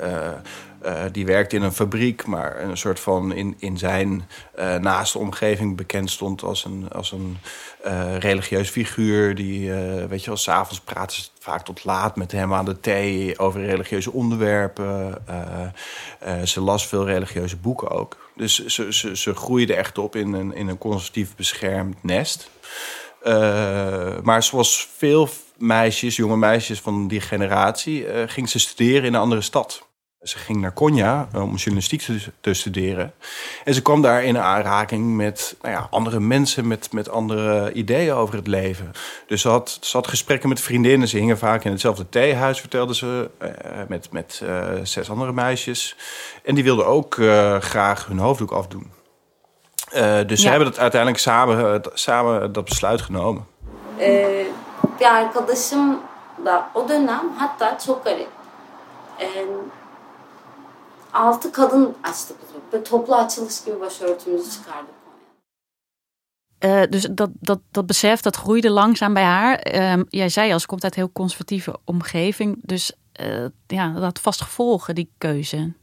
uh, 0.85 1.03
die 1.11 1.25
werkte 1.25 1.55
in 1.55 1.61
een 1.61 1.73
fabriek, 1.73 2.25
maar 2.25 2.61
een 2.61 2.77
soort 2.77 2.99
van 2.99 3.33
in, 3.33 3.55
in 3.59 3.77
zijn 3.77 4.29
uh, 4.59 4.75
naaste 4.75 5.19
omgeving 5.19 5.75
bekend 5.75 6.09
stond 6.09 6.43
als 6.43 6.65
een, 6.65 6.89
als 6.91 7.11
een 7.11 7.37
uh, 7.85 8.17
religieus 8.17 8.69
figuur. 8.69 9.35
Die, 9.35 9.71
weet 10.07 10.21
je 10.21 10.25
wel, 10.25 10.37
s'avonds 10.37 10.79
praten 10.79 11.15
ze 11.21 11.29
vaak 11.39 11.65
tot 11.65 11.83
laat 11.83 12.15
met 12.15 12.31
hem 12.31 12.53
aan 12.53 12.65
de 12.65 12.79
thee 12.79 13.39
over 13.39 13.65
religieuze 13.65 14.11
onderwerpen. 14.11 15.23
ze 16.43 16.61
las 16.61 16.87
veel 16.87 17.05
religieuze 17.05 17.57
boeken 17.57 17.89
ook. 17.89 18.31
Dus 18.35 18.65
ze, 18.65 18.93
ze, 18.93 19.17
ze 19.17 19.35
groeide 19.35 19.75
echt 19.75 19.97
op 19.97 20.15
in 20.15 20.33
een, 20.33 20.53
in 20.53 20.67
een 20.67 20.77
conservatief 20.77 21.35
beschermd 21.35 22.03
nest. 22.03 22.49
maar 24.23 24.43
zoals 24.43 24.89
veel 24.97 25.29
meisjes, 25.57 26.15
jonge 26.15 26.37
meisjes 26.37 26.79
van 26.79 27.07
die 27.07 27.21
generatie, 27.21 28.05
ging 28.27 28.49
ze 28.49 28.59
studeren 28.59 29.03
in 29.03 29.13
een 29.13 29.21
andere 29.21 29.41
stad. 29.41 29.85
Ze 30.25 30.37
ging 30.37 30.61
naar 30.61 30.71
Konya 30.71 31.27
eh, 31.33 31.41
om 31.41 31.55
journalistiek 31.55 32.01
te, 32.41 32.53
studeren. 32.53 33.13
En 33.63 33.73
ze 33.73 33.81
kwam 33.81 34.01
daar 34.01 34.23
in 34.23 34.37
aanraking 34.37 35.15
met 35.15 35.55
nou 35.61 35.73
ja, 35.73 35.87
andere 35.89 36.19
mensen, 36.19 36.67
met, 36.67 36.91
met 36.91 37.09
andere 37.09 37.73
ideeën 37.73 38.13
over 38.13 38.35
het 38.35 38.47
leven. 38.47 38.91
Dus 39.27 39.41
ze 39.41 39.49
had, 39.49 39.77
ze 39.81 39.97
had 39.97 40.07
gesprekken 40.07 40.49
met 40.49 40.61
vriendinnen. 40.61 41.07
Ze 41.07 41.17
hingen 41.17 41.37
vaak 41.37 41.63
in 41.63 41.71
hetzelfde 41.71 42.09
theehuis, 42.09 42.59
vertelde 42.59 42.95
ze, 42.95 43.29
uh, 43.41 43.49
met, 43.87 44.11
met 44.11 44.41
uh, 44.43 44.67
zes 44.83 45.09
andere 45.09 45.31
meisjes. 45.31 45.95
En 46.43 46.55
die 46.55 46.63
wilden 46.63 46.85
ook 46.85 47.15
uh, 47.15 47.57
graag 47.57 48.05
hun 48.05 48.17
hoofddoek 48.17 48.51
afdoen. 48.51 48.91
dus 49.91 50.01
ja. 50.27 50.35
ze 50.35 50.47
hebben 50.47 50.67
dat 50.67 50.79
uiteindelijk 50.79 51.21
samen, 51.21 51.83
samen 51.93 52.51
dat 52.51 52.65
besluit 52.65 53.01
genomen. 53.01 53.45
bir 54.99 55.05
arkadaşım 55.05 55.99
da 56.45 56.69
o 56.73 56.89
dönem 56.89 57.33
hatta 57.37 57.77
çok 57.85 58.05
garip. 58.05 58.29
Altı 61.15 61.51
kadın 61.51 61.95
açtı 62.03 62.33
bizim. 62.41 62.61
Böyle 62.71 62.83
toplu 62.83 63.15
açılış 63.15 63.63
gibi 63.63 63.79
başörtümüzü 63.79 64.51
çıkardık. 64.51 64.95
Uh, 66.65 66.91
dus 66.91 67.05
dat, 67.09 67.29
dat, 67.41 67.59
dat 67.75 67.89
besef 67.89 68.23
dat 68.23 68.37
groeide 68.37 68.69
langzaam 68.69 69.13
bij 69.13 69.23
haar. 69.23 69.59
Uh, 69.73 70.03
jij 70.09 70.29
zei 70.29 70.53
al, 70.53 70.59
ze 70.59 70.67
komt 70.67 70.83
uit 70.83 70.95
een 70.95 71.01
heel 71.01 71.11
conservatieve 71.13 71.75
omgeving. 71.85 72.57
Dus 72.61 72.91
uh, 73.21 73.45
ja, 73.67 73.93
dat 73.93 74.03
had 74.03 74.19
vast 74.19 74.41
gevolgen, 74.41 74.95
die 74.95 75.09
keuze. 75.17 75.73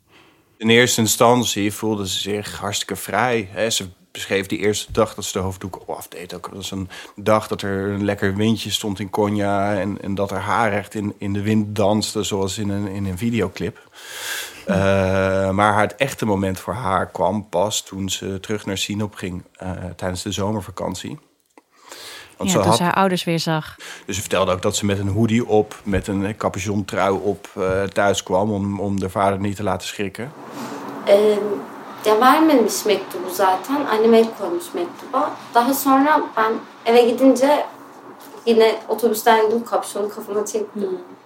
In 0.56 0.68
eerste 0.68 1.00
instantie 1.00 1.72
voelde 1.72 2.08
ze 2.08 2.18
zich 2.18 2.58
hartstikke 2.58 2.96
vrij. 2.96 3.48
Hè. 3.52 3.70
Ze 3.70 3.88
beschreef 4.10 4.46
die 4.46 4.58
eerste 4.58 4.92
dag 4.92 5.14
dat 5.14 5.24
ze 5.24 5.32
de 5.32 5.38
hoofddoek 5.38 5.82
afdeed. 5.86 6.34
Ook, 6.34 6.44
dat 6.44 6.56
was 6.56 6.70
een 6.70 6.88
dag 7.16 7.48
dat 7.48 7.62
er 7.62 7.88
een 7.88 8.04
lekker 8.04 8.36
windje 8.36 8.70
stond 8.70 8.98
in 8.98 9.10
Konya... 9.10 9.74
en, 9.80 10.02
en 10.02 10.14
dat 10.14 10.30
haar 10.30 10.40
haar 10.40 10.72
echt 10.72 10.94
in, 10.94 11.14
in 11.18 11.32
de 11.32 11.42
wind 11.42 11.76
danste, 11.76 12.22
zoals 12.22 12.58
in 12.58 12.68
een, 12.68 12.86
in 12.86 13.04
een 13.04 13.18
videoclip. 13.18 13.90
Uh, 14.68 15.50
maar 15.50 15.80
het 15.80 15.94
echte 15.94 16.26
moment 16.26 16.60
voor 16.60 16.74
haar 16.74 17.06
kwam 17.06 17.48
pas 17.48 17.82
toen 17.82 18.08
ze 18.08 18.40
terug 18.40 18.66
naar 18.66 18.78
Sinop 18.78 19.14
ging 19.14 19.42
uh, 19.62 19.70
tijdens 19.96 20.22
de 20.22 20.32
zomervakantie. 20.32 21.18
Want 22.36 22.50
ja, 22.50 22.56
ze 22.56 22.62
toen 22.62 22.70
had, 22.70 22.78
haar 22.78 22.94
ouders 22.94 23.24
weer 23.24 23.38
zag. 23.38 23.76
Dus 24.06 24.14
ze 24.14 24.20
vertelde 24.20 24.52
ook 24.52 24.62
dat 24.62 24.76
ze 24.76 24.86
met 24.86 24.98
een 24.98 25.08
hoodie 25.08 25.46
op, 25.46 25.80
met 25.84 26.06
een 26.06 26.36
capuchon 26.36 26.84
trui 26.84 27.18
op 27.18 27.48
uh, 27.58 27.82
thuis 27.82 28.22
kwam 28.22 28.50
om, 28.50 28.80
om 28.80 29.00
de 29.00 29.10
vader 29.10 29.40
niet 29.40 29.56
te 29.56 29.62
laten 29.62 29.88
schrikken. 29.88 30.32
ya 32.04 32.16
vermemiş 32.16 32.84
mektubu 32.84 33.30
zaten. 33.30 33.86
Annem 33.86 34.14
el 34.14 34.26
koymuş 34.38 34.74
mektuba. 34.74 35.30
Daha 35.54 35.74
sonra 35.74 36.22
ben 36.36 36.52
eve 36.86 37.02
gidince 37.02 37.66
yine 38.46 38.80
otobüsten 38.88 39.44
indim 39.44 39.64
kapşonu 39.64 40.08
kafama 40.08 40.46
çektim. 40.46 40.82
Hmm. 40.82 41.21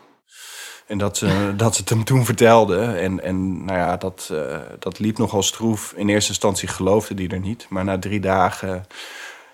En 0.87 0.99
dat 0.99 1.17
ze, 1.17 1.53
dat 1.57 1.75
ze 1.75 1.81
het 1.81 1.91
hem 1.91 2.05
toen 2.05 2.25
vertelde. 2.25 2.79
En, 2.81 3.23
en 3.23 3.65
nou 3.65 3.79
ja, 3.79 3.97
dat, 3.97 4.29
uh, 4.33 4.57
dat 4.79 4.99
liep 4.99 5.19
nogal 5.19 5.43
stroef. 5.43 5.93
In 5.97 6.09
eerste 6.09 6.31
instantie 6.31 6.69
geloofde 6.69 7.15
die 7.15 7.29
er 7.29 7.41
niet. 7.41 7.67
Maar 7.69 7.85
na 7.85 7.99
drie 7.99 8.21
dagen 8.21 8.87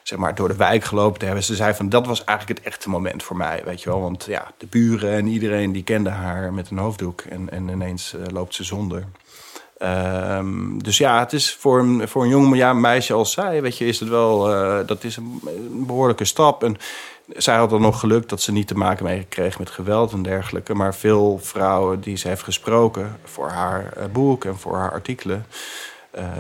zeg 0.03 0.19
maar, 0.19 0.35
door 0.35 0.49
de 0.49 0.57
wijk 0.57 0.85
gelopen 0.85 1.19
te 1.19 1.25
hebben. 1.25 1.45
Ze 1.45 1.55
zei 1.55 1.75
van, 1.75 1.89
dat 1.89 2.07
was 2.07 2.25
eigenlijk 2.25 2.59
het 2.59 2.69
echte 2.69 2.89
moment 2.89 3.23
voor 3.23 3.37
mij, 3.37 3.63
weet 3.65 3.83
je 3.83 3.91
wel. 3.91 4.01
Want 4.01 4.25
ja, 4.25 4.51
de 4.57 4.67
buren 4.67 5.11
en 5.11 5.27
iedereen 5.27 5.73
die 5.73 5.83
kende 5.83 6.11
haar 6.11 6.53
met 6.53 6.71
een 6.71 6.79
hoofddoek. 6.79 7.21
En, 7.21 7.51
en 7.51 7.69
ineens 7.69 8.15
uh, 8.15 8.23
loopt 8.33 8.55
ze 8.55 8.65
zonder. 8.65 9.05
Um, 9.83 10.83
dus 10.83 10.99
ja, 10.99 11.19
het 11.19 11.33
is 11.33 11.55
voor 11.55 11.79
een, 11.79 12.09
voor 12.09 12.23
een 12.23 12.29
jong 12.29 12.57
ja, 12.57 12.73
meisje 12.73 13.13
als 13.13 13.33
zij, 13.33 13.63
weet 13.63 13.79
je, 13.79 13.87
is 13.87 14.01
het 14.01 14.09
wel, 14.09 14.53
uh, 14.53 14.87
dat 14.87 15.05
is 15.05 15.17
een, 15.17 15.41
een 15.47 15.87
behoorlijke 15.87 16.25
stap. 16.25 16.65
En 16.65 16.77
zij 17.29 17.57
had 17.57 17.71
dan 17.71 17.81
nog 17.81 18.01
geluk 18.01 18.29
dat 18.29 18.41
ze 18.41 18.53
niet 18.53 18.67
te 18.67 18.75
maken 18.75 19.05
mee 19.05 19.27
kreeg 19.29 19.59
met 19.59 19.71
geweld 19.71 20.13
en 20.13 20.23
dergelijke. 20.23 20.75
Maar 20.75 20.95
veel 20.95 21.39
vrouwen 21.43 22.01
die 22.01 22.17
ze 22.17 22.29
heeft 22.29 22.43
gesproken 22.43 23.17
voor 23.25 23.49
haar 23.49 23.93
uh, 23.99 24.05
boek 24.13 24.45
en 24.45 24.57
voor 24.57 24.77
haar 24.77 24.91
artikelen. 24.91 25.47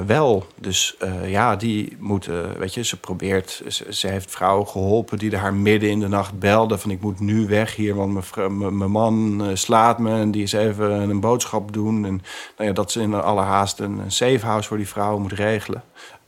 wel. 0.06 0.46
Dus 0.60 0.96
ja, 1.24 1.56
die 1.56 1.96
moeten, 1.98 2.58
weet 2.58 2.74
je, 2.74 2.84
ze 2.84 3.00
probeert, 3.00 3.62
ze, 3.88 4.08
heeft 4.08 4.30
vrouwen 4.30 4.68
geholpen 4.68 5.18
die 5.18 5.36
haar 5.36 5.54
midden 5.54 5.90
in 5.90 6.00
de 6.00 6.08
nacht 6.08 6.38
belden 6.38 6.80
van 6.80 6.90
ik 6.90 7.00
moet 7.00 7.20
nu 7.20 7.46
weg 7.46 7.76
hier, 7.76 7.94
want 7.94 8.36
mijn 8.50 8.90
man 8.90 9.42
slaat 9.54 9.98
me 9.98 10.18
en 10.18 10.30
die 10.30 10.42
is 10.42 10.52
even 10.52 10.90
een 10.90 11.20
boodschap 11.20 11.72
doen. 11.72 12.04
En 12.04 12.22
nou 12.56 12.68
ja, 12.68 12.72
dat 12.72 12.92
ze 12.92 13.00
in 13.00 13.14
alle 13.14 13.40
haast 13.40 13.78
een, 13.78 13.98
een 13.98 14.12
safe 14.12 14.46
house 14.46 14.68
voor 14.68 14.76
die 14.76 14.88
vrouwen 14.88 15.22
moet 15.22 15.32
regelen. 15.32 15.82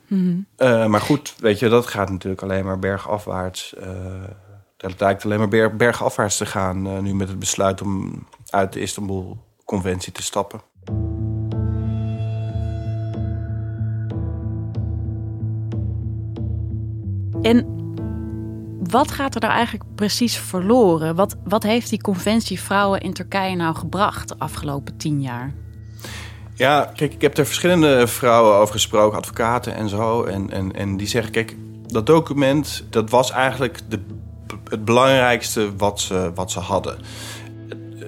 Mhm. 0.07 0.91
maar 0.91 1.01
goed, 1.01 1.35
weet 1.39 1.59
je, 1.59 1.69
dat 1.69 1.87
gaat 1.87 2.11
natuurlijk 2.11 2.43
alleen 2.43 2.65
maar 2.65 2.79
bergafwaarts 2.79 3.75
het 4.91 5.01
lijkt 5.01 5.25
alleen 5.25 5.39
maar 5.39 5.49
berg, 5.49 5.73
bergafwaarts 5.73 6.37
te 6.37 6.47
gaan 6.47 6.87
uh, 6.87 6.99
nu 6.99 7.15
met 7.15 7.29
het 7.29 7.39
besluit 7.39 7.83
om 7.83 8.27
uit 8.51 8.73
de 8.73 8.81
Istanbul-conventie 8.81 10.13
te 10.13 10.23
stappen. 10.23 10.61
En 17.43 17.75
wat 18.91 19.11
gaat 19.11 19.35
er 19.35 19.41
nou 19.41 19.53
eigenlijk 19.53 19.85
precies 19.95 20.37
verloren? 20.37 21.15
Wat, 21.15 21.37
wat 21.45 21.63
heeft 21.63 21.91
die 21.91 22.01
conventie 22.01 22.61
vrouwen 22.61 23.01
in 23.01 23.13
Turkije 23.13 23.57
nou 23.57 23.75
gebracht 23.75 24.29
de 24.29 24.35
afgelopen 24.39 24.97
tien 24.97 25.23
jaar? 25.23 25.53
Ja, 26.55 26.91
kijk, 26.97 27.15
ik 27.15 27.21
heb 27.21 27.39
er 27.39 27.47
verschillende 27.47 28.07
vrouwen 28.07 28.55
over 28.55 28.75
gesproken, 28.75 29.19
advocaten 29.19 29.75
en 29.75 29.89
zo. 29.89 30.25
En, 30.25 30.51
en, 30.51 30.73
en 30.73 30.97
die 30.97 31.07
zeggen, 31.07 31.33
kijk, 31.33 31.57
dat 31.87 32.07
document, 32.07 32.85
dat 32.91 33.11
was 33.11 33.31
eigenlijk 33.31 33.81
de 33.89 34.01
het 34.69 34.85
belangrijkste 34.85 35.77
wat 35.77 36.01
ze, 36.01 36.31
wat 36.35 36.51
ze 36.51 36.61
hadden. 36.61 36.99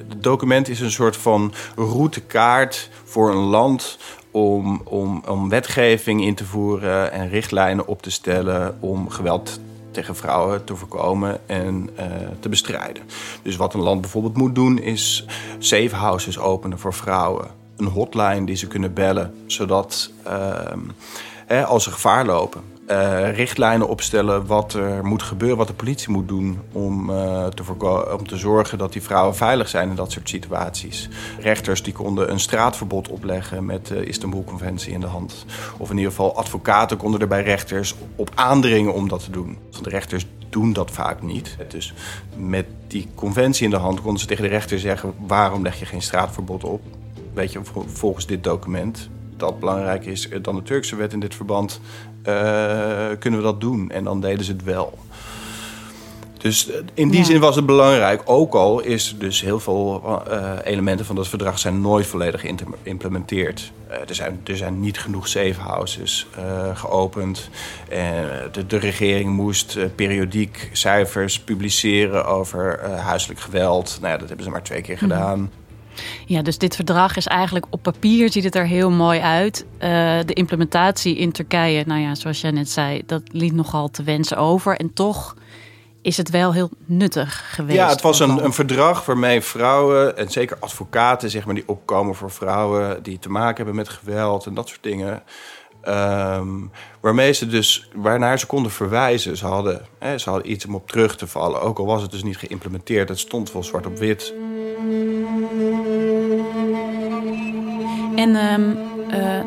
Het 0.09 0.23
document 0.23 0.69
is 0.69 0.81
een 0.81 0.91
soort 0.91 1.17
van 1.17 1.53
routekaart 1.77 2.91
voor 3.05 3.31
een 3.31 3.37
land 3.37 3.99
om, 4.31 4.81
om, 4.85 5.23
om 5.29 5.49
wetgeving 5.49 6.25
in 6.25 6.35
te 6.35 6.45
voeren 6.45 7.13
en 7.13 7.29
richtlijnen 7.29 7.87
op 7.87 8.03
te 8.03 8.11
stellen 8.11 8.77
om 8.81 9.11
geweld 9.11 9.61
tegen 9.91 10.17
vrouwen 10.17 10.65
te 10.65 10.77
voorkomen 10.77 11.49
en 11.49 11.91
uh, 11.99 12.05
te 12.41 12.49
bestrijden. 12.49 13.03
Dus 13.43 13.57
wat 13.57 13.75
een 13.75 13.81
land 13.81 14.01
bijvoorbeeld 14.01 14.37
moet 14.37 14.55
doen 14.55 14.79
is 14.79 15.27
safe 15.59 15.95
houses 15.95 16.39
openen 16.39 16.79
voor 16.79 16.95
vrouwen. 16.95 17.49
Een 17.77 17.87
hotline 17.87 18.47
die 18.47 18.57
ze 18.57 18.67
kunnen 18.67 18.95
bellen, 18.95 19.35
zodat 19.47 20.11
uh, 21.49 21.69
als 21.69 21.85
ze 21.85 21.91
gevaar 21.91 22.27
lopen 22.27 22.63
uh, 22.89 23.35
richtlijnen 23.35 23.89
opstellen 23.89 24.47
wat 24.47 24.75
er 24.75 25.05
moet 25.05 25.23
gebeuren, 25.23 25.57
wat 25.57 25.67
de 25.67 25.75
politie 25.75 26.11
moet 26.11 26.29
doen 26.29 26.59
om, 26.73 27.11
uh, 27.11 27.47
te 27.47 28.15
om 28.19 28.27
te 28.27 28.37
zorgen 28.37 28.79
dat 28.79 28.93
die 28.93 29.03
vrouwen 29.03 29.37
veilig 29.37 29.69
zijn 29.69 29.89
in 29.89 29.95
dat 29.95 30.13
soort 30.13 30.29
situaties. 30.29 31.09
Rechters 31.41 31.83
die 31.83 31.93
konden 31.93 32.31
een 32.31 32.41
straatverbod 32.41 33.09
opleggen 33.09 33.65
met 33.65 33.87
de 33.87 34.05
Istanbul-conventie 34.05 34.93
in 34.93 35.01
de 35.01 35.07
hand. 35.07 35.45
Of 35.77 35.91
in 35.91 35.97
ieder 35.97 36.11
geval 36.11 36.37
advocaten 36.37 36.97
konden 36.97 37.21
er 37.21 37.29
bij 37.29 37.43
rechters 37.43 37.95
op 38.17 38.31
aandringen 38.35 38.95
om 38.95 39.09
dat 39.09 39.25
te 39.25 39.31
doen. 39.31 39.59
Want 39.71 39.85
de 39.85 39.91
rechters 39.91 40.27
doen 40.49 40.73
dat 40.73 40.91
vaak 40.91 41.23
niet. 41.23 41.57
Dus 41.69 41.95
met 42.37 42.67
die 42.87 43.09
conventie 43.15 43.65
in 43.65 43.71
de 43.71 43.77
hand 43.77 44.01
konden 44.01 44.21
ze 44.21 44.27
tegen 44.27 44.43
de 44.43 44.49
rechter 44.49 44.79
zeggen: 44.79 45.15
waarom 45.27 45.63
leg 45.63 45.79
je 45.79 45.87
geen 45.87 46.03
straatverbod 46.03 46.65
op? 46.65 46.83
Weet 47.35 47.53
je, 47.53 47.61
volgens 47.87 48.27
dit 48.27 48.45
document 48.45 49.09
dat 49.37 49.61
belangrijker 49.61 50.11
is 50.11 50.29
dan 50.43 50.55
de 50.55 50.63
Turkse 50.63 50.97
wet 50.97 51.13
in 51.13 51.21
dit 51.21 51.35
verband, 51.35 51.81
kunnen 53.19 53.41
we 53.41 53.47
dat 53.47 53.61
doen? 53.61 53.91
En 53.91 54.05
dan 54.05 54.21
deden 54.21 54.45
ze 54.45 54.53
het 54.53 54.65
wel. 54.65 54.99
Dus 56.47 56.71
eh, 56.71 56.79
in 56.95 57.09
die 57.09 57.25
zin 57.25 57.41
was 57.41 57.57
het 57.57 57.67
belangrijk. 57.67 58.23
Ook 58.25 58.55
al 58.55 58.81
is 58.81 59.15
dus 59.19 59.41
heel 59.41 59.61
veel 59.61 60.03
uh, 60.29 60.53
elementen 60.65 61.07
van 61.07 61.17
dat 61.17 61.29
verdrag 61.29 61.59
zijn 61.59 61.81
nooit 61.81 62.07
volledig 62.07 62.41
geïmplementeerd. 62.41 63.73
Uh, 63.91 63.95
er, 64.09 64.15
zijn, 64.15 64.41
er 64.45 64.57
zijn 64.57 64.81
niet 64.81 64.99
genoeg 64.99 65.29
safe 65.29 65.61
houses 65.61 66.27
uh, 66.39 66.77
geopend. 66.77 67.51
De, 68.53 68.67
de, 68.67 68.79
regering 68.79 69.31
moest 69.31 69.79
periodiek 69.95 70.71
cijfers 70.73 71.41
publiceren 71.41 72.27
over 72.27 72.81
huiselijk 72.91 73.41
geweld. 73.41 73.99
Nou 74.01 74.13
ja, 74.13 74.19
dat 74.19 74.29
hebben 74.29 74.47
ze 74.47 74.53
maar 74.53 74.63
twee 74.63 74.81
keer 74.81 74.95
mhm. 74.95 75.05
gedaan. 75.05 75.51
Ja, 76.27 76.43
dus 76.43 76.59
dit 76.59 76.75
verdrag 76.75 77.17
is 77.17 77.27
eigenlijk 77.27 77.67
op 77.71 77.83
papier 77.83 78.33
ziet 78.33 78.45
het 78.45 78.55
er 78.55 78.67
heel 78.67 78.91
mooi 78.91 79.21
uit. 79.21 79.65
Uh, 79.75 79.81
de 80.25 80.33
implementatie 80.33 81.17
in 81.17 81.33
Turkije, 81.33 81.85
nou 81.87 82.01
ja, 82.01 82.15
zoals 82.15 82.41
jij 82.41 82.51
net 82.51 82.71
zei, 82.71 83.03
dat 83.07 83.23
liet 83.33 83.53
nogal 83.53 83.91
te 83.91 84.03
wensen 84.03 84.37
over. 84.37 84.77
En 84.77 84.93
toch 84.93 85.35
is 86.03 86.17
het 86.17 86.31
wel 86.31 86.53
heel 86.53 86.71
nuttig 86.85 87.55
geweest. 87.55 87.79
Ja, 87.79 87.89
het 87.89 88.01
was 88.01 88.21
een, 88.21 88.45
een 88.45 88.53
verdrag 88.53 89.07
waarmee 89.07 89.41
vrouwen 89.41 90.17
en 90.17 90.31
zeker 90.31 90.57
advocaten, 90.61 91.31
zeg 91.31 91.45
maar, 91.45 91.55
die 91.55 91.69
opkomen 91.69 92.15
voor 92.15 92.31
vrouwen 92.31 93.03
die 93.03 93.19
te 93.19 93.29
maken 93.29 93.57
hebben 93.57 93.75
met 93.75 93.89
geweld 93.89 94.47
en 94.47 94.55
dat 94.55 94.69
soort 94.69 94.83
dingen. 94.83 95.23
Um, 95.89 96.71
waarmee 97.01 97.33
ze 97.33 97.47
dus, 97.47 97.89
waarnaar 97.95 98.39
ze 98.39 98.47
konden 98.47 98.73
verwijzen. 98.73 99.37
Ze 99.37 99.47
hadden, 99.47 99.87
hè, 99.99 100.19
ze 100.19 100.31
hadden 100.31 100.51
iets 100.51 100.67
om 100.67 100.75
op 100.75 100.89
terug 100.89 101.17
te 101.17 101.27
vallen. 101.27 101.61
Ook 101.61 101.79
al 101.79 101.87
was 101.87 102.03
het 102.03 102.11
dus 102.11 102.23
niet 102.23 102.37
geïmplementeerd. 102.37 103.09
Het 103.09 103.19
stond 103.19 103.53
wel 103.53 103.63
zwart 103.63 103.87
op 103.87 103.99
wit. 103.99 104.35
En 108.17 108.37
um, 108.53 108.77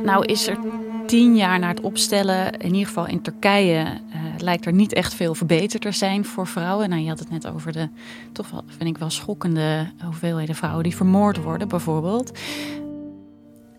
nou 0.04 0.26
is 0.26 0.48
er 0.48 0.58
tien 1.06 1.36
jaar 1.36 1.60
na 1.60 1.68
het 1.68 1.82
opstellen, 1.82 2.52
in 2.52 2.72
ieder 2.72 2.88
geval 2.88 3.08
in 3.08 3.22
Turkije, 3.22 3.84
uh, 3.84 4.16
lijkt 4.38 4.66
er 4.66 4.74
niet 4.74 4.94
echt 4.94 5.14
veel 5.14 5.36
verbeterd 5.36 5.82
te 5.82 5.92
zijn 5.92 6.26
voor 6.26 6.48
vrouwen. 6.48 6.90
Nou, 6.90 7.02
je 7.02 7.10
had 7.10 7.20
het 7.20 7.30
net 7.30 7.48
over 7.48 7.72
de, 7.72 7.90
toch 8.32 8.52
wel, 8.52 8.64
vind 8.68 8.90
ik 8.90 8.98
wel 8.98 9.10
schokkende 9.10 9.92
hoeveelheden 10.04 10.56
vrouwen 10.56 10.84
die 10.84 10.96
vermoord 10.96 11.44
worden, 11.44 11.68
bijvoorbeeld 11.68 12.32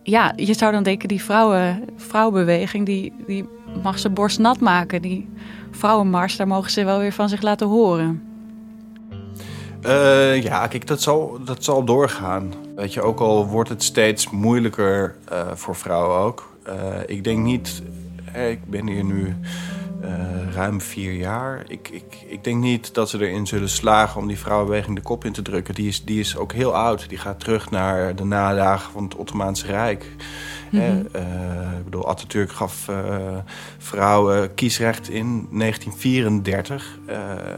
ja, 0.03 0.33
je 0.37 0.55
zou 0.55 0.73
dan 0.73 0.83
denken, 0.83 1.09
die 1.09 1.23
vrouwen, 1.23 1.85
vrouwenbeweging, 1.97 2.87
die, 2.87 3.13
die 3.27 3.49
mag 3.83 3.99
ze 3.99 4.11
borst 4.11 4.39
nat 4.39 4.61
maken. 4.61 5.03
Die 5.03 5.29
vrouwenmars, 5.71 6.37
daar 6.37 6.47
mogen 6.47 6.71
ze 6.71 6.85
wel 6.85 6.99
weer 6.99 7.13
van 7.13 7.29
zich 7.29 7.43
laten 7.43 7.67
horen. 7.67 8.23
Uh, 9.87 10.43
ja, 10.43 10.67
kijk, 10.67 10.87
dat 10.87 11.03
zal, 11.03 11.39
dat 11.45 11.65
zal 11.65 11.85
doorgaan. 11.85 12.53
Weet 12.81 12.95
je, 12.95 13.03
ook 13.03 13.21
al 13.21 13.47
wordt 13.47 13.69
het 13.69 13.83
steeds 13.83 14.31
moeilijker 14.31 15.17
uh, 15.33 15.51
voor 15.55 15.77
vrouwen 15.77 16.19
ook. 16.19 16.57
Uh, 16.69 16.75
ik 17.07 17.25
denk 17.25 17.45
niet, 17.45 17.83
ik 18.35 18.65
ben 18.65 18.87
hier 18.87 19.05
nu 19.05 19.37
ruim 20.55 20.81
vier 20.81 21.13
jaar. 21.13 21.65
Ik, 21.69 21.89
ik, 21.89 22.25
ik 22.27 22.45
denk 22.45 22.63
niet 22.63 22.95
dat 22.95 23.11
ze 23.11 23.27
erin 23.27 23.47
zullen 23.47 23.69
slagen 23.69 24.21
om 24.21 24.27
die 24.27 24.39
vrouwenbeweging 24.39 24.97
de 24.97 25.03
kop 25.03 25.25
in 25.25 25.33
te 25.33 25.43
drukken. 25.43 25.75
Die 25.75 25.89
is, 25.89 26.05
die 26.05 26.21
is 26.21 26.37
ook 26.37 26.53
heel 26.53 26.75
oud. 26.75 27.09
Die 27.09 27.19
gaat 27.19 27.41
terug 27.41 27.71
naar 27.71 28.17
de 28.17 28.25
nadagen 28.25 28.93
van 28.93 29.05
het 29.05 29.15
Ottomaanse 29.15 29.67
Rijk. 29.67 30.07
Mm 30.71 30.81
-hmm. 30.81 31.07
uh, 31.17 31.79
ik 31.79 31.85
bedoel, 31.85 32.09
Atatürk 32.09 32.53
gaf 32.53 32.89
uh, 32.89 32.97
vrouwen 33.79 34.55
kiesrecht 34.55 35.09
in 35.09 35.49
1934. 35.51 36.99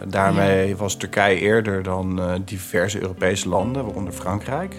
daarmee 0.09 0.68
ja. 0.68 0.77
was 0.77 0.96
Turkije 0.96 1.40
eerder 1.40 1.83
dan 1.83 2.20
diverse 2.44 3.01
Europese 3.01 3.48
landen, 3.48 3.85
waaronder 3.85 4.12
Frankrijk. 4.12 4.75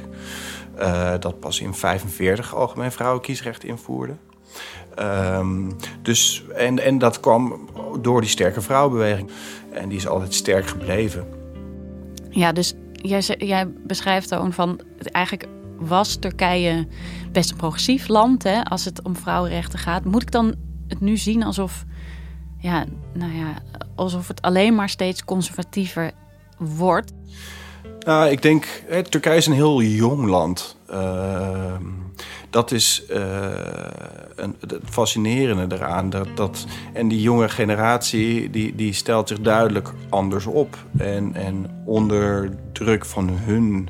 dat 1.20 1.40
pas 1.40 1.60
in 1.60 1.74
1945 1.82 2.56
algemeen 2.56 2.92
vrouwen 2.92 3.22
kiesrecht 3.22 3.64
invoerde. 3.64 4.14
Um, 5.00 5.76
dus, 6.02 6.44
en, 6.56 6.80
en 6.80 6.98
dat 6.98 7.20
kwam 7.20 7.70
door 8.02 8.22
die 8.22 8.30
sterke 8.30 8.62
vrouwenbeweging. 8.62 9.30
En 9.72 9.90
die 9.90 9.98
is 9.98 10.08
altijd 10.08 10.34
sterk 10.34 10.68
gebleven. 10.68 11.28
Ja, 12.30 12.52
dus 12.52 12.74
jij, 12.94 13.22
jij 13.38 13.68
beschrijft 13.68 14.30
dan 14.30 14.54
van... 14.54 14.80
Eigenlijk 15.12 15.48
was 15.80 16.16
Turkije 16.16 16.88
best 17.32 17.52
een 17.52 17.58
progressief 17.58 18.08
land 18.08 18.44
hè, 18.44 18.64
als 18.64 18.86
het 18.86 19.02
om 19.02 19.16
vrouwenrechten 19.16 19.80
gaat. 19.80 20.04
Moet 20.06 20.22
ik 20.22 20.32
dan 20.32 20.56
het 20.88 21.00
nu 21.00 21.18
zien 21.18 21.44
alsof, 21.44 21.86
ja, 22.58 22.86
nou 23.14 23.34
ja, 23.34 23.54
alsof 23.96 24.28
het 24.28 24.42
alleen 24.42 24.76
maar 24.76 24.90
steeds 24.90 25.26
conservatiever 25.26 26.12
wordt? 26.58 27.14
Nou, 28.00 28.30
ik 28.30 28.42
denk, 28.42 28.84
hè, 28.88 29.04
Turkije 29.04 29.38
is 29.38 29.46
een 29.46 29.54
heel 29.54 29.82
jong 29.82 30.26
land. 30.26 30.78
Uh, 30.92 31.76
dat 32.50 32.72
is 32.72 33.04
uh, 33.10 33.18
een, 34.36 34.56
het 34.60 34.80
fascinerende 34.84 35.76
eraan. 35.76 36.10
Dat, 36.10 36.28
dat, 36.36 36.66
en 36.94 37.08
die 37.08 37.22
jonge 37.22 37.50
generatie 37.50 38.50
die, 38.50 38.76
die 38.76 38.94
stelt 38.94 39.28
zich 39.28 39.40
duidelijk 39.40 39.94
anders 40.10 40.46
op. 40.46 40.78
En, 40.98 41.36
en 41.36 41.82
onder 41.86 42.50
druk 42.72 43.06
van 43.06 43.30
hun 43.30 43.90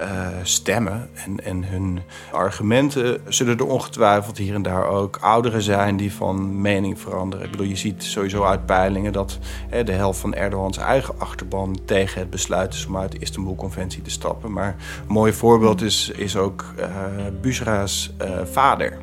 uh, 0.00 0.28
stemmen 0.42 1.10
en, 1.14 1.44
en 1.44 1.64
hun 1.64 2.00
argumenten 2.32 3.20
zullen 3.28 3.58
er 3.58 3.66
ongetwijfeld 3.66 4.38
hier 4.38 4.54
en 4.54 4.62
daar 4.62 4.86
ook 4.86 5.18
ouderen 5.20 5.62
zijn 5.62 5.96
die 5.96 6.12
van 6.12 6.60
mening 6.60 7.00
veranderen. 7.00 7.44
Ik 7.44 7.50
bedoel, 7.50 7.66
je 7.66 7.76
ziet 7.76 8.04
sowieso 8.04 8.44
uit 8.44 8.66
peilingen 8.66 9.12
dat 9.12 9.38
hè, 9.68 9.84
de 9.84 9.92
helft 9.92 10.20
van 10.20 10.34
Erdogans 10.34 10.78
eigen 10.78 11.14
achterban 11.18 11.78
tegen 11.84 12.20
het 12.20 12.30
besluit 12.30 12.74
is 12.74 12.86
om 12.86 12.96
uit 12.96 13.12
de 13.12 13.18
Istanbul-conventie 13.18 14.02
te 14.02 14.10
stappen. 14.10 14.52
Maar 14.52 14.76
een 15.06 15.12
mooi 15.12 15.32
voorbeeld 15.32 15.82
is, 15.82 16.10
is 16.16 16.36
ook 16.36 16.64
uh, 16.78 16.86
vader. 18.44 18.98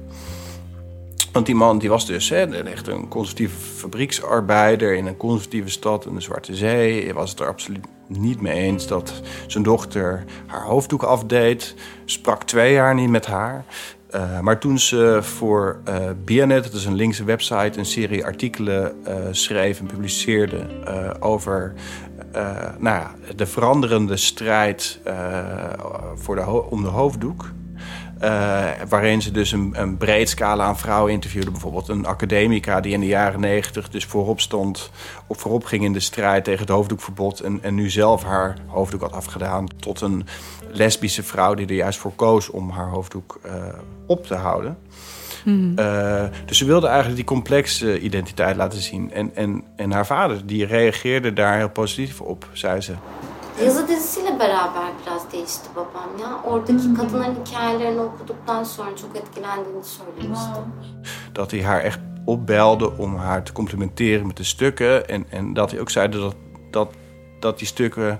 Want 1.31 1.45
die 1.45 1.55
man 1.55 1.79
die 1.79 1.89
was 1.89 2.05
dus 2.05 2.29
hè, 2.29 2.63
echt 2.63 2.87
een 2.87 3.07
conservatieve 3.07 3.57
fabrieksarbeider 3.57 4.95
in 4.95 5.05
een 5.05 5.17
conservatieve 5.17 5.69
stad 5.69 6.05
in 6.05 6.13
de 6.13 6.21
Zwarte 6.21 6.55
Zee. 6.55 7.03
Hij 7.03 7.13
was 7.13 7.29
het 7.29 7.39
er 7.39 7.47
absoluut 7.47 7.85
niet 8.07 8.41
mee 8.41 8.53
eens 8.53 8.87
dat 8.87 9.21
zijn 9.47 9.63
dochter 9.63 10.23
haar 10.45 10.63
hoofddoek 10.63 11.03
afdeed. 11.03 11.75
Sprak 12.05 12.43
twee 12.43 12.73
jaar 12.73 12.95
niet 12.95 13.09
met 13.09 13.25
haar. 13.25 13.65
Uh, 14.15 14.39
maar 14.39 14.59
toen 14.59 14.79
ze 14.79 15.19
voor 15.21 15.79
uh, 15.87 15.95
BNet, 16.25 16.63
dat 16.63 16.73
is 16.73 16.85
een 16.85 16.95
linkse 16.95 17.23
website, 17.23 17.79
een 17.79 17.85
serie 17.85 18.25
artikelen 18.25 18.95
uh, 19.07 19.13
schreef 19.31 19.79
en 19.79 19.85
publiceerde 19.85 20.67
over 21.19 21.73
nou 22.77 22.99
ja, 22.99 23.15
de 23.35 23.45
veranderende 23.45 24.17
strijd 24.17 24.99
voor 26.15 26.35
de 26.35 26.69
om 26.69 26.81
de 26.81 26.89
hoofddoek. 26.89 27.51
Uh, 28.23 28.65
waarin 28.89 29.21
ze 29.21 29.31
dus 29.31 29.51
een, 29.51 29.73
een, 29.73 29.97
breed 29.97 30.29
scala 30.29 30.63
aan 30.63 30.77
vrouwen 30.77 31.11
interviewden. 31.11 31.51
Bijvoorbeeld 31.51 31.87
een 31.87 32.05
academica 32.05 32.81
die 32.81 32.93
in 32.93 32.99
de 32.99 33.05
jaren 33.05 33.39
negentig 33.39 33.89
dus 33.89 34.05
voorop 34.05 34.39
stond... 34.39 34.91
of 35.27 35.39
voorop 35.39 35.65
ging 35.65 35.83
in 35.83 35.93
de 35.93 35.99
strijd 35.99 36.43
tegen 36.43 36.59
het 36.59 36.69
hoofddoekverbod... 36.69 37.39
en, 37.39 37.59
en 37.61 37.75
nu 37.75 37.89
zelf 37.89 38.23
haar 38.23 38.57
hoofddoek 38.65 39.01
had 39.01 39.13
afgedaan... 39.13 39.67
tot 39.79 40.01
een 40.01 40.25
lesbische 40.71 41.23
vrouw 41.23 41.53
die 41.53 41.67
er 41.67 41.73
juist 41.73 41.99
voor 41.99 42.13
koos 42.15 42.49
om 42.49 42.69
haar 42.69 42.89
hoofddoek 42.89 43.39
uh, 43.45 43.51
op 44.05 44.25
te 44.25 44.35
houden. 44.35 44.77
Mm. 45.43 45.73
Uh, 45.79 46.23
dus 46.45 46.57
ze 46.57 46.65
wilde 46.65 46.87
eigenlijk 46.87 47.15
die 47.15 47.25
complexe 47.25 47.99
identiteit 47.99 48.55
laten 48.55 48.81
zien. 48.81 49.11
En, 49.11 49.35
en, 49.35 49.63
en 49.75 49.91
haar 49.91 50.05
vader 50.05 50.45
die 50.45 50.65
reageerde 50.65 51.33
daar 51.33 51.57
heel 51.57 51.69
positief 51.69 52.21
op, 52.21 52.49
zei 52.53 52.81
ze. 52.81 52.93
Yazı 53.65 53.87
dizisiyle 53.87 54.39
beraber 54.39 54.91
biraz 55.01 55.31
değişti 55.31 55.69
babam 55.75 56.19
ya. 56.21 56.43
Oradaki 56.43 56.93
kadınların 56.93 57.35
hikayelerini 57.45 58.01
okuduktan 58.01 58.63
sonra 58.63 58.95
çok 58.95 59.15
etkilendiğini 59.15 59.83
söylemişti. 59.83 60.59
Dat 61.35 61.51
hij 61.51 61.63
haar 61.63 61.83
echt 61.83 61.99
opbelde 62.25 62.85
om 62.85 63.15
haar 63.15 63.45
te 63.45 63.53
complimenteren 63.53 64.27
met 64.27 64.37
de 64.37 64.43
stukken. 64.43 65.07
En, 65.09 65.25
en 65.31 65.53
dat 65.53 65.71
hij 65.71 65.79
ook 65.79 65.89
zei 65.89 66.09
dat, 66.09 66.35
dat, 66.71 66.89
dat 67.39 67.59
die 67.59 67.67
stukken 67.67 68.19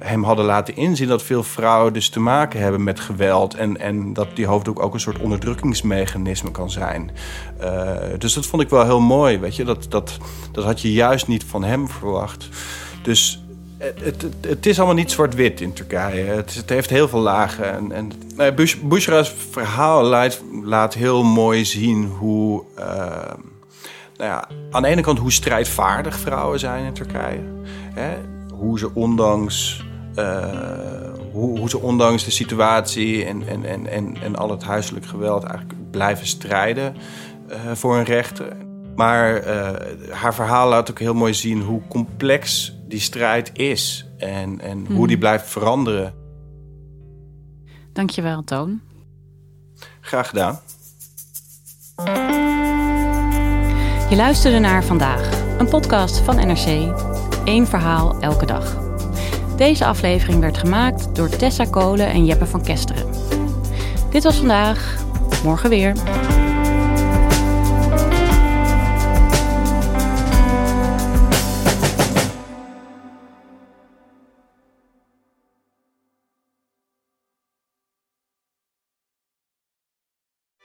hem 0.00 0.24
hadden 0.24 0.44
laten 0.44 0.76
inzien 0.76 1.08
dat 1.08 1.22
veel 1.22 1.42
vrouwen 1.42 1.92
dus 1.92 2.08
te 2.08 2.20
maken 2.20 2.60
hebben 2.60 2.84
met 2.84 3.00
geweld. 3.00 3.54
En, 3.54 3.80
en 3.80 4.12
dat 4.12 4.36
die 4.36 4.46
hoofddoek 4.46 4.82
ook 4.82 4.94
een 4.94 5.00
soort 5.00 5.18
onderdrukkingsmechanisme 5.18 6.50
kan 6.50 6.70
zijn. 6.70 7.10
Uh, 7.60 7.92
dus 8.18 8.34
dat 8.34 8.46
vond 8.46 8.62
ik 8.62 8.70
wel 8.70 8.84
heel 8.84 9.00
mooi, 9.00 9.38
weet 9.38 9.56
je. 9.56 9.64
Dat, 9.64 9.86
dat, 9.88 10.18
dat 10.52 10.64
had 10.64 10.80
je 10.80 10.92
juist 10.92 11.28
niet 11.28 11.44
van 11.44 11.64
hem 11.64 11.88
verwacht. 11.88 12.48
Dus 13.02 13.45
het, 13.78 14.22
het, 14.22 14.34
het, 14.40 14.66
is 14.66 14.76
allemaal 14.76 14.96
niet 14.96 15.10
zwart-wit 15.10 15.60
in 15.60 15.72
Turkije. 15.72 16.24
Het, 16.24 16.54
het, 16.54 16.70
heeft 16.70 16.90
heel 16.90 17.08
veel 17.08 17.20
lagen. 17.20 17.72
En, 17.72 17.92
en 17.92 18.10
nou 18.36 18.52
Bush, 18.52 18.76
Bushra's 18.76 19.34
verhaal 19.50 20.02
laat, 20.02 20.42
laat, 20.62 20.94
heel 20.94 21.22
mooi 21.22 21.64
zien 21.64 22.04
hoe... 22.04 22.64
Uh, 22.78 22.84
nou 24.16 24.30
ja, 24.30 24.48
aan 24.70 24.82
de 24.82 24.88
ene 24.88 25.02
kant 25.02 25.18
hoe 25.18 25.32
strijdvaardig 25.32 26.18
vrouwen 26.18 26.58
zijn 26.58 26.84
in 26.84 26.92
Turkije. 26.92 27.42
Hè? 27.94 28.16
Hoe 28.54 28.78
ze 28.78 28.94
ondanks... 28.94 29.84
Uh, 30.18 30.44
hoe, 31.32 31.58
hoe, 31.58 31.68
ze 31.68 31.80
ondanks 31.80 32.24
de 32.24 32.30
situatie 32.30 33.24
en, 33.24 33.48
en, 33.48 33.64
en, 33.64 33.86
en, 33.86 34.16
en 34.22 34.36
al 34.36 34.50
het 34.50 34.62
huiselijk 34.62 35.06
geweld 35.06 35.44
eigenlijk 35.44 35.90
blijven 35.90 36.26
strijden 36.26 36.96
uh, 37.50 37.56
voor 37.74 37.94
hun 37.94 38.04
rechten. 38.04 38.56
Maar 38.94 39.44
haar 40.10 40.34
verhaal 40.34 40.68
laat 40.68 40.90
ook 40.90 40.98
heel 40.98 41.14
mooi 41.14 41.34
zien 41.34 41.62
hoe 41.62 41.82
complex 41.88 42.75
die 42.88 43.00
strijd 43.00 43.50
is 43.58 44.06
en, 44.18 44.60
en 44.60 44.78
hoe 44.86 44.96
die 44.96 45.06
hmm. 45.06 45.18
blijft 45.18 45.48
veranderen. 45.48 46.14
Dankjewel, 47.92 48.44
Toon. 48.44 48.80
Graag 50.00 50.28
gedaan. 50.28 50.60
Je 54.10 54.16
luisterde 54.16 54.58
naar 54.58 54.84
Vandaag, 54.84 55.58
een 55.58 55.68
podcast 55.68 56.18
van 56.18 56.36
NRC. 56.36 56.94
Eén 57.44 57.66
verhaal 57.66 58.20
elke 58.20 58.46
dag. 58.46 58.78
Deze 59.56 59.84
aflevering 59.84 60.40
werd 60.40 60.58
gemaakt 60.58 61.14
door 61.14 61.28
Tessa 61.28 61.64
Kolen 61.64 62.06
en 62.06 62.24
Jeppe 62.24 62.46
van 62.46 62.62
Kesteren. 62.62 63.06
Dit 64.10 64.22
was 64.22 64.36
vandaag, 64.36 65.04
morgen 65.44 65.70
weer. 65.70 65.92